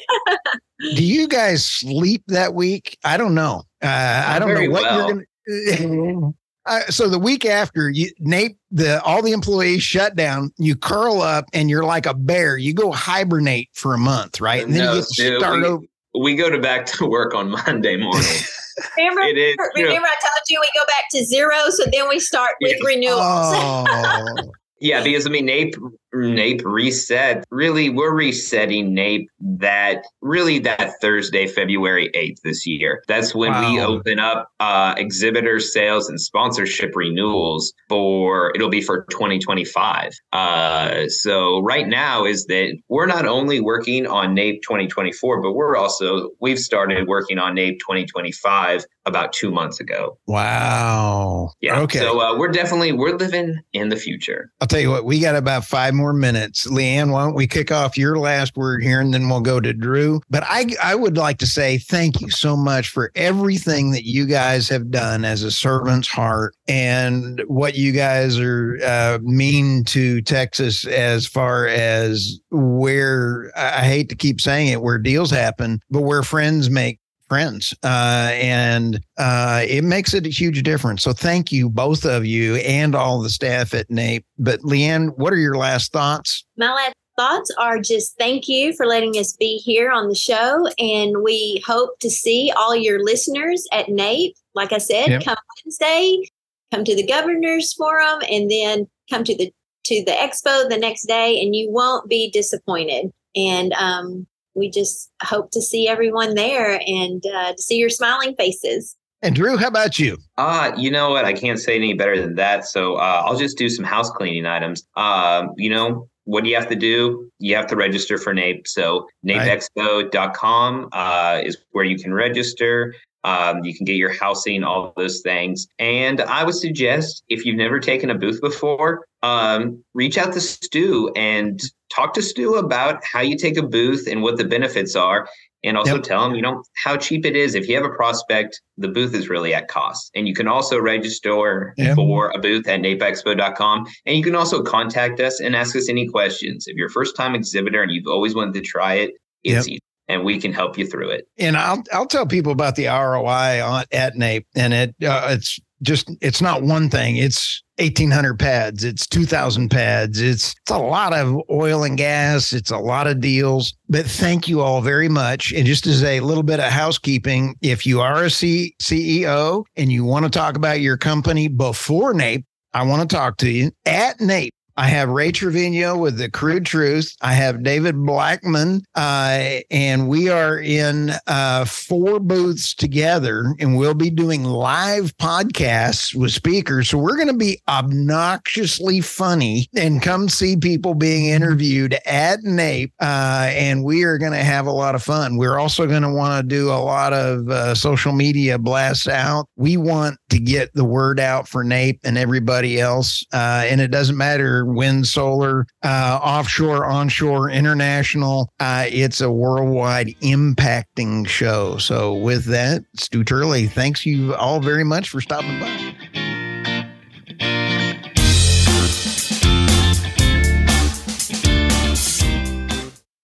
do 0.95 1.05
you 1.05 1.27
guys 1.27 1.65
sleep 1.65 2.23
that 2.29 2.55
week? 2.55 2.99
I 3.05 3.17
don't 3.17 3.35
know. 3.35 3.65
Uh, 3.83 4.25
I 4.27 4.39
don't 4.39 4.55
know 4.55 4.71
what 4.71 4.83
well. 4.83 5.09
you're 5.09 5.79
going. 5.79 6.35
Uh, 6.65 6.83
so 6.89 7.09
the 7.09 7.19
week 7.19 7.45
after 7.45 7.91
you 7.91 8.11
NAPE 8.21 8.57
the 8.71 9.03
all 9.03 9.23
the 9.23 9.33
employees 9.33 9.83
shut 9.83 10.15
down, 10.15 10.53
you 10.59 10.77
curl 10.77 11.21
up 11.21 11.47
and 11.53 11.69
you're 11.69 11.85
like 11.85 12.07
a 12.07 12.15
bear. 12.15 12.57
You 12.57 12.73
go 12.73 12.93
hibernate 12.93 13.69
for 13.73 13.95
a 13.95 13.99
month, 13.99 14.41
right? 14.41 14.65
And 14.65 14.75
then 14.75 14.85
no, 14.85 14.95
you 14.95 15.01
get 15.01 15.09
to 15.09 15.23
dude, 15.23 15.41
start 15.41 15.61
we, 15.61 15.67
over. 15.67 15.85
We 16.21 16.37
go 16.37 16.51
to 16.51 16.61
back 16.61 16.87
to 16.87 17.07
work 17.07 17.35
on 17.35 17.51
Monday 17.51 17.97
morning. 17.97 18.29
remember, 18.97 19.23
is, 19.23 19.57
remember 19.75 19.95
know, 19.95 20.07
I 20.07 20.17
told 20.21 20.43
you 20.49 20.61
we 20.61 20.71
go 20.75 20.87
back 20.87 21.05
to 21.13 21.25
zero, 21.25 21.57
so 21.71 21.85
then 21.93 22.09
we 22.09 22.21
start 22.21 22.53
with 22.61 22.77
renewals. 22.85 23.21
Oh. 23.23 24.37
yeah, 24.81 25.03
because 25.03 25.27
I 25.27 25.31
mean, 25.31 25.47
NAPE 25.47 25.75
NAPE 26.13 26.63
reset, 26.65 27.45
really, 27.51 27.89
we're 27.91 28.15
resetting 28.15 28.95
NAPE 28.95 29.29
that 29.41 30.05
really 30.21 30.59
that 30.61 30.93
Thursday, 31.01 31.47
February 31.47 32.11
8th 32.15 32.41
this 32.45 32.67
year. 32.67 33.03
That's 33.09 33.35
when 33.35 33.53
wow. 33.53 33.71
we 33.71 33.81
open 33.81 34.19
up 34.19 34.49
uh, 34.61 34.95
exhibitor 34.97 35.61
sales 35.61 36.09
and 36.09 36.21
sponsorship 36.21 36.95
renewals 36.95 37.73
for 37.89 38.53
it'll 38.55 38.69
be 38.69 38.83
for 38.83 39.05
2025. 39.11 40.13
Uh, 40.33 41.09
so 41.09 41.61
right 41.61 41.89
now 41.89 42.25
is 42.25 42.47
that 42.47 42.77
we're 42.89 43.07
not 43.07 43.27
only 43.27 43.61
working 43.61 44.07
on 44.07 44.35
NAPE 44.35 44.63
2024, 44.63 45.43
but 45.43 45.53
we're 45.53 45.77
also 45.77 46.31
we've 46.41 46.59
started 46.59 47.09
working 47.09 47.39
on 47.39 47.55
NAPE 47.55 47.79
2025 47.79 48.85
about 49.05 49.33
two 49.33 49.51
months 49.51 49.81
ago. 49.81 50.19
Wow. 50.27 51.51
Yeah. 51.61 51.81
Okay. 51.81 51.99
So 51.99 52.21
uh, 52.21 52.39
we're 52.39 52.53
definitely 52.53 52.93
we're 52.93 53.17
living 53.17 53.61
in 53.73 53.89
the 53.89 53.97
future. 53.97 54.53
I'll 54.61 54.69
tell 54.69 54.81
you 54.81 54.91
what. 54.91 55.05
We 55.05 55.21
got 55.21 55.35
about 55.35 55.65
five 55.65 55.95
more 55.95 56.02
minutes. 56.13 56.67
Le'Ann, 56.67 57.13
why 57.13 57.25
don't 57.25 57.35
we 57.35 57.47
kick 57.47 57.71
off 57.71 57.99
your 57.99 58.19
last 58.19 58.57
word 58.57 58.83
here, 58.83 59.01
and 59.01 59.13
then 59.13 59.29
we'll 59.29 59.41
go 59.41 59.61
to 59.61 59.73
Drew. 59.75 60.21
But 60.31 60.45
I 60.47 60.67
I 60.83 60.95
would 60.95 61.17
like 61.17 61.39
to 61.39 61.47
say 61.47 61.79
thank 61.79 62.21
you 62.21 62.31
so 62.31 62.57
much 62.57 62.89
for 62.89 63.13
everything 63.15 63.91
that 63.91 64.07
you 64.07 64.27
guys 64.27 64.69
have 64.71 64.91
done 64.91 65.25
as 65.25 65.43
a 65.43 65.51
servant's 65.51 66.09
heart 66.09 66.55
and 66.67 67.43
what 67.47 67.75
you 67.75 67.93
guys 67.93 68.39
are 68.39 68.79
uh, 68.85 69.19
mean 69.23 69.85
to 69.85 70.23
Texas 70.23 70.87
as 70.87 71.27
far 71.27 71.67
as 71.67 72.41
where 72.51 73.53
I 73.57 73.85
hate 73.85 74.09
to 74.09 74.17
keep 74.17 74.41
saying 74.41 74.69
it, 74.69 74.83
where 74.83 74.99
deals 74.99 75.31
happen, 75.31 75.81
but 75.91 76.03
where 76.03 76.23
friends 76.23 76.71
make 76.71 76.99
friends. 77.33 77.75
Uh, 77.83 78.29
and 78.35 79.01
uh, 79.17 79.65
it 79.67 79.85
makes 79.85 80.13
it 80.13 80.27
a 80.27 80.29
huge 80.29 80.63
difference. 80.63 81.03
So 81.03 81.15
thank 81.15 81.51
you, 81.51 81.71
both 81.71 82.05
of 82.05 82.27
you, 82.27 82.57
and 82.57 82.95
all 82.95 83.23
the 83.23 83.31
staff 83.31 83.73
at 83.73 83.91
NAPE. 83.91 84.23
But 84.39 84.61
Le'Ann, 84.61 85.17
what 85.17 85.33
are 85.33 85.39
your 85.39 85.57
last 85.57 85.93
thoughts? 85.93 86.45
My 86.59 86.71
last 86.75 86.95
thoughts 87.19 87.51
are 87.59 87.79
just 87.79 88.19
thank 88.19 88.49
you 88.49 88.75
for 88.75 88.85
letting 88.85 89.15
us 89.15 89.35
be 89.35 89.57
here 89.57 89.91
on 89.91 90.11
the 90.11 90.15
show. 90.15 90.69
And 90.79 91.23
we 91.23 91.63
hope 91.67 91.99
to 92.01 92.11
see 92.11 92.53
all 92.55 92.77
your 92.77 93.03
listeners 93.03 93.67
at 93.73 93.89
NAPE. 93.89 94.35
Like 94.55 94.75
I 94.75 94.79
said, 94.79 95.09
yep. 95.09 95.25
come 95.25 95.39
Wednesday, 95.65 96.29
come 96.71 96.85
to 96.85 96.95
the 96.95 97.07
governor's 97.07 97.73
forum, 97.73 98.21
and 98.31 98.51
then 98.51 98.87
come 99.09 99.25
to 99.25 99.35
the 99.35 99.51
to 99.85 100.05
the 100.05 100.13
expo 100.13 100.69
the 100.69 100.77
next 100.77 101.07
day, 101.07 101.41
and 101.41 101.57
you 101.57 101.71
won't 101.71 102.11
be 102.11 102.31
disappointed. 102.31 103.11
And 103.35 103.73
um, 103.73 104.27
we 104.55 104.71
just 104.71 105.11
hope 105.23 105.51
to 105.53 105.63
see 105.63 105.89
everyone 105.89 106.35
there 106.35 106.81
and 106.87 107.23
uh, 107.27 107.53
to 107.53 107.63
see 107.63 107.77
your 107.77 107.91
smiling 107.91 108.35
faces. 108.37 108.97
And 109.23 109.37
Drew, 109.37 109.57
how 109.57 109.69
about 109.69 109.99
you? 109.99 110.19
Uh, 110.37 110.73
you 110.77 110.91
know 110.91 111.11
what? 111.11 111.25
I 111.25 111.33
can't 111.33 111.59
say 111.59 111.77
any 111.77 111.95
better 111.95 112.21
than 112.21 112.35
that. 112.35 112.67
So 112.67 112.97
uh, 112.97 113.23
I'll 113.25 113.39
just 113.39 113.57
do 113.57 113.69
some 113.69 113.85
house 113.85 114.11
cleaning 114.11 114.47
items. 114.47 114.83
Uh, 114.97 115.47
you 115.57 115.71
know, 115.71 116.09
what 116.25 116.43
do 116.43 116.51
you 116.51 116.57
have 116.57 116.69
to 116.69 116.77
do? 116.77 117.31
You 117.39 117.55
have 117.55 117.69
to 117.69 117.77
register 117.77 118.19
for 118.19 118.35
NAPE. 118.35 118.67
So 118.67 119.09
napeexpo.com 119.25 120.89
uh, 120.93 121.41
is 121.45 121.57
where 121.71 121.85
you 121.85 121.99
can 121.99 122.13
register. 122.13 122.95
Um, 123.25 123.65
you 123.65 123.75
can 123.75 123.85
get 123.85 123.97
your 123.97 124.13
housing, 124.13 124.65
all 124.65 124.93
those 124.97 125.21
things. 125.21 125.67
And 125.79 126.21
I 126.21 126.45
would 126.45 126.55
suggest 126.55 127.23
if 127.29 127.45
you've 127.45 127.57
never 127.57 127.79
taken 127.79 128.11
a 128.11 128.15
booth 128.15 128.41
before, 128.41 129.07
um, 129.23 129.83
reach 129.95 130.19
out 130.19 130.33
to 130.33 130.41
Stu 130.41 131.13
and 131.15 131.61
talk 131.95 132.15
to 132.15 132.23
Stu 132.23 132.55
about 132.57 133.03
how 133.05 133.21
you 133.21 133.37
take 133.37 133.57
a 133.57 133.63
booth 133.63 134.09
and 134.09 134.23
what 134.23 134.37
the 134.37 134.45
benefits 134.45 134.97
are. 134.97 135.29
And 135.65 135.77
also 135.77 135.95
yep. 135.95 136.03
tell 136.03 136.27
him, 136.27 136.35
you 136.35 136.43
know, 136.43 136.65
how 136.75 136.97
cheap 136.97 137.25
it 137.25 137.37
is. 137.37 137.55
If 137.55 137.69
you 137.69 137.77
have 137.77 137.85
a 137.85 137.95
prospect, 137.95 138.61
the 138.79 138.89
booth 138.89 139.15
is 139.15 139.29
really 139.29 139.55
at 139.55 139.69
cost. 139.69 140.11
And 140.13 140.27
you 140.27 140.35
can 140.35 140.49
also 140.49 140.77
register 140.81 141.73
yep. 141.77 141.95
for 141.95 142.33
a 142.35 142.41
booth 142.41 142.67
at 142.67 142.81
napeexpo.com. 142.81 143.87
And 144.05 144.17
you 144.17 144.25
can 144.25 144.35
also 144.35 144.65
contact 144.65 145.21
us 145.21 145.39
and 145.39 145.55
ask 145.55 145.77
us 145.77 145.89
any 145.89 146.09
questions. 146.09 146.67
If 146.67 146.77
you're 146.77 146.89
a 146.89 146.91
first 146.91 147.15
time 147.15 147.37
exhibitor 147.37 147.81
and 147.81 147.93
you've 147.93 148.09
always 148.09 148.35
wanted 148.35 148.55
to 148.55 148.61
try 148.61 148.95
it, 148.95 149.13
it's 149.45 149.69
yep. 149.69 149.79
And 150.13 150.25
we 150.25 150.39
can 150.39 150.53
help 150.53 150.77
you 150.77 150.87
through 150.87 151.11
it. 151.11 151.27
And 151.39 151.57
I'll 151.57 151.83
I'll 151.93 152.07
tell 152.07 152.27
people 152.27 152.53
about 152.53 152.77
the 152.77 152.87
ROI 152.87 153.63
on, 153.65 153.85
at 153.93 154.17
NAPE, 154.17 154.47
and 154.55 154.75
it 154.75 154.95
uh, 155.03 155.29
it's 155.31 155.59
just 155.83 156.11
it's 156.21 156.43
not 156.43 156.63
one 156.63 156.91
thing. 156.91 157.17
It's 157.17 157.63
1800 157.79 158.39
pads. 158.39 158.85
It's 158.85 159.07
2000 159.07 159.71
pads. 159.71 160.21
It's 160.21 160.55
it's 160.63 160.71
a 160.71 160.79
lot 160.79 161.15
of 161.15 161.41
oil 161.51 161.83
and 161.83 161.97
gas. 161.97 162.53
It's 162.53 162.71
a 162.71 162.79
lot 162.79 163.07
of 163.07 163.21
deals. 163.21 163.75
But 163.89 164.07
thank 164.07 164.49
you 164.49 164.61
all 164.61 164.81
very 164.83 165.09
much. 165.09 165.53
And 165.53 165.67
just 165.67 165.87
as 165.87 166.05
a 166.05 166.21
little 166.21 166.43
bit 166.43 166.61
of 166.61 166.71
housekeeping, 166.71 167.57
if 167.63 167.87
you 167.87 168.01
are 168.01 168.25
a 168.25 168.31
C- 168.31 168.75
CEO 168.81 169.65
and 169.77 169.91
you 169.91 170.05
want 170.05 170.25
to 170.25 170.31
talk 170.31 170.57
about 170.57 170.81
your 170.81 170.97
company 170.97 171.49
before 171.49 172.15
NAPE, 172.15 172.45
I 172.75 172.85
want 172.85 173.09
to 173.09 173.17
talk 173.17 173.39
to 173.39 173.51
you 173.51 173.73
at 173.87 174.21
NAPE. 174.21 174.53
I 174.77 174.87
have 174.87 175.11
Ray 175.11 175.33
Trevino 175.33 175.99
with 175.99 176.17
the 176.17 176.31
Crude 176.31 176.65
Truth. 176.65 177.15
I 177.21 177.35
have 177.35 177.63
David 177.63 177.95
Blackman, 177.97 178.83
uh, 178.95 179.61
and 179.71 180.09
we 180.09 180.31
are 180.31 180.59
in 180.59 181.13
uh, 181.27 181.67
four 181.67 182.19
booths 182.19 182.75
together, 182.75 183.55
and 183.61 183.77
we'll 183.77 183.93
be 183.93 184.09
doing 184.09 184.45
live 184.45 185.15
podcasts 185.19 186.15
with 186.15 186.33
speakers. 186.33 186.89
So 186.89 186.97
we're 186.97 187.17
going 187.17 187.29
to 187.29 187.35
be 187.35 187.61
obnoxiously 187.69 189.03
funny 189.03 189.69
and 189.77 190.01
come 190.01 190.31
see 190.31 190.57
people 190.57 190.95
being 190.95 191.27
interviewed 191.27 191.99
at 192.07 192.43
NAPE, 192.43 192.93
uh, 193.01 193.51
and 193.51 193.85
we 193.85 194.05
are 194.05 194.17
going 194.17 194.33
to 194.33 194.45
have 194.45 194.67
a 194.67 194.73
lot 194.73 194.95
of 194.95 195.03
fun. 195.03 195.37
We're 195.37 195.59
also 195.59 195.87
going 195.87 196.03
to 196.03 196.13
want 196.13 196.43
to 196.43 196.49
do 196.49 196.71
a 196.71 196.81
lot 196.81 197.13
of 197.13 197.49
uh, 197.51 197.75
social 197.75 198.13
media 198.13 198.59
blasts 198.59 199.07
out. 199.07 199.49
We 199.57 199.77
want 199.77 200.19
to 200.31 200.39
get 200.39 200.73
the 200.73 200.85
word 200.85 201.21
out 201.21 201.47
for 201.47 201.63
NAPE 201.63 202.01
and 202.05 202.17
everybody 202.17 202.81
else, 202.81 203.23
uh, 203.35 203.65
and 203.67 203.79
it 203.79 203.89
doesn't 203.89 204.17
matter 204.17 204.62
wind, 204.67 205.07
solar, 205.07 205.67
uh, 205.83 206.19
offshore, 206.23 206.87
onshore, 206.87 207.51
international. 207.51 208.51
Uh, 208.61 208.87
it's 208.89 209.21
a 209.21 209.31
worldwide 209.31 210.09
impacting 210.21 211.27
show. 211.27 211.77
So, 211.79 212.15
with 212.15 212.45
that, 212.47 212.85
Stu 212.97 213.25
Turley, 213.25 213.67
thanks 213.67 214.07
you 214.07 214.35
all 214.35 214.61
very 214.61 214.85
much 214.85 215.09
for 215.09 215.21
stopping 215.21 215.59
by. 215.61 215.95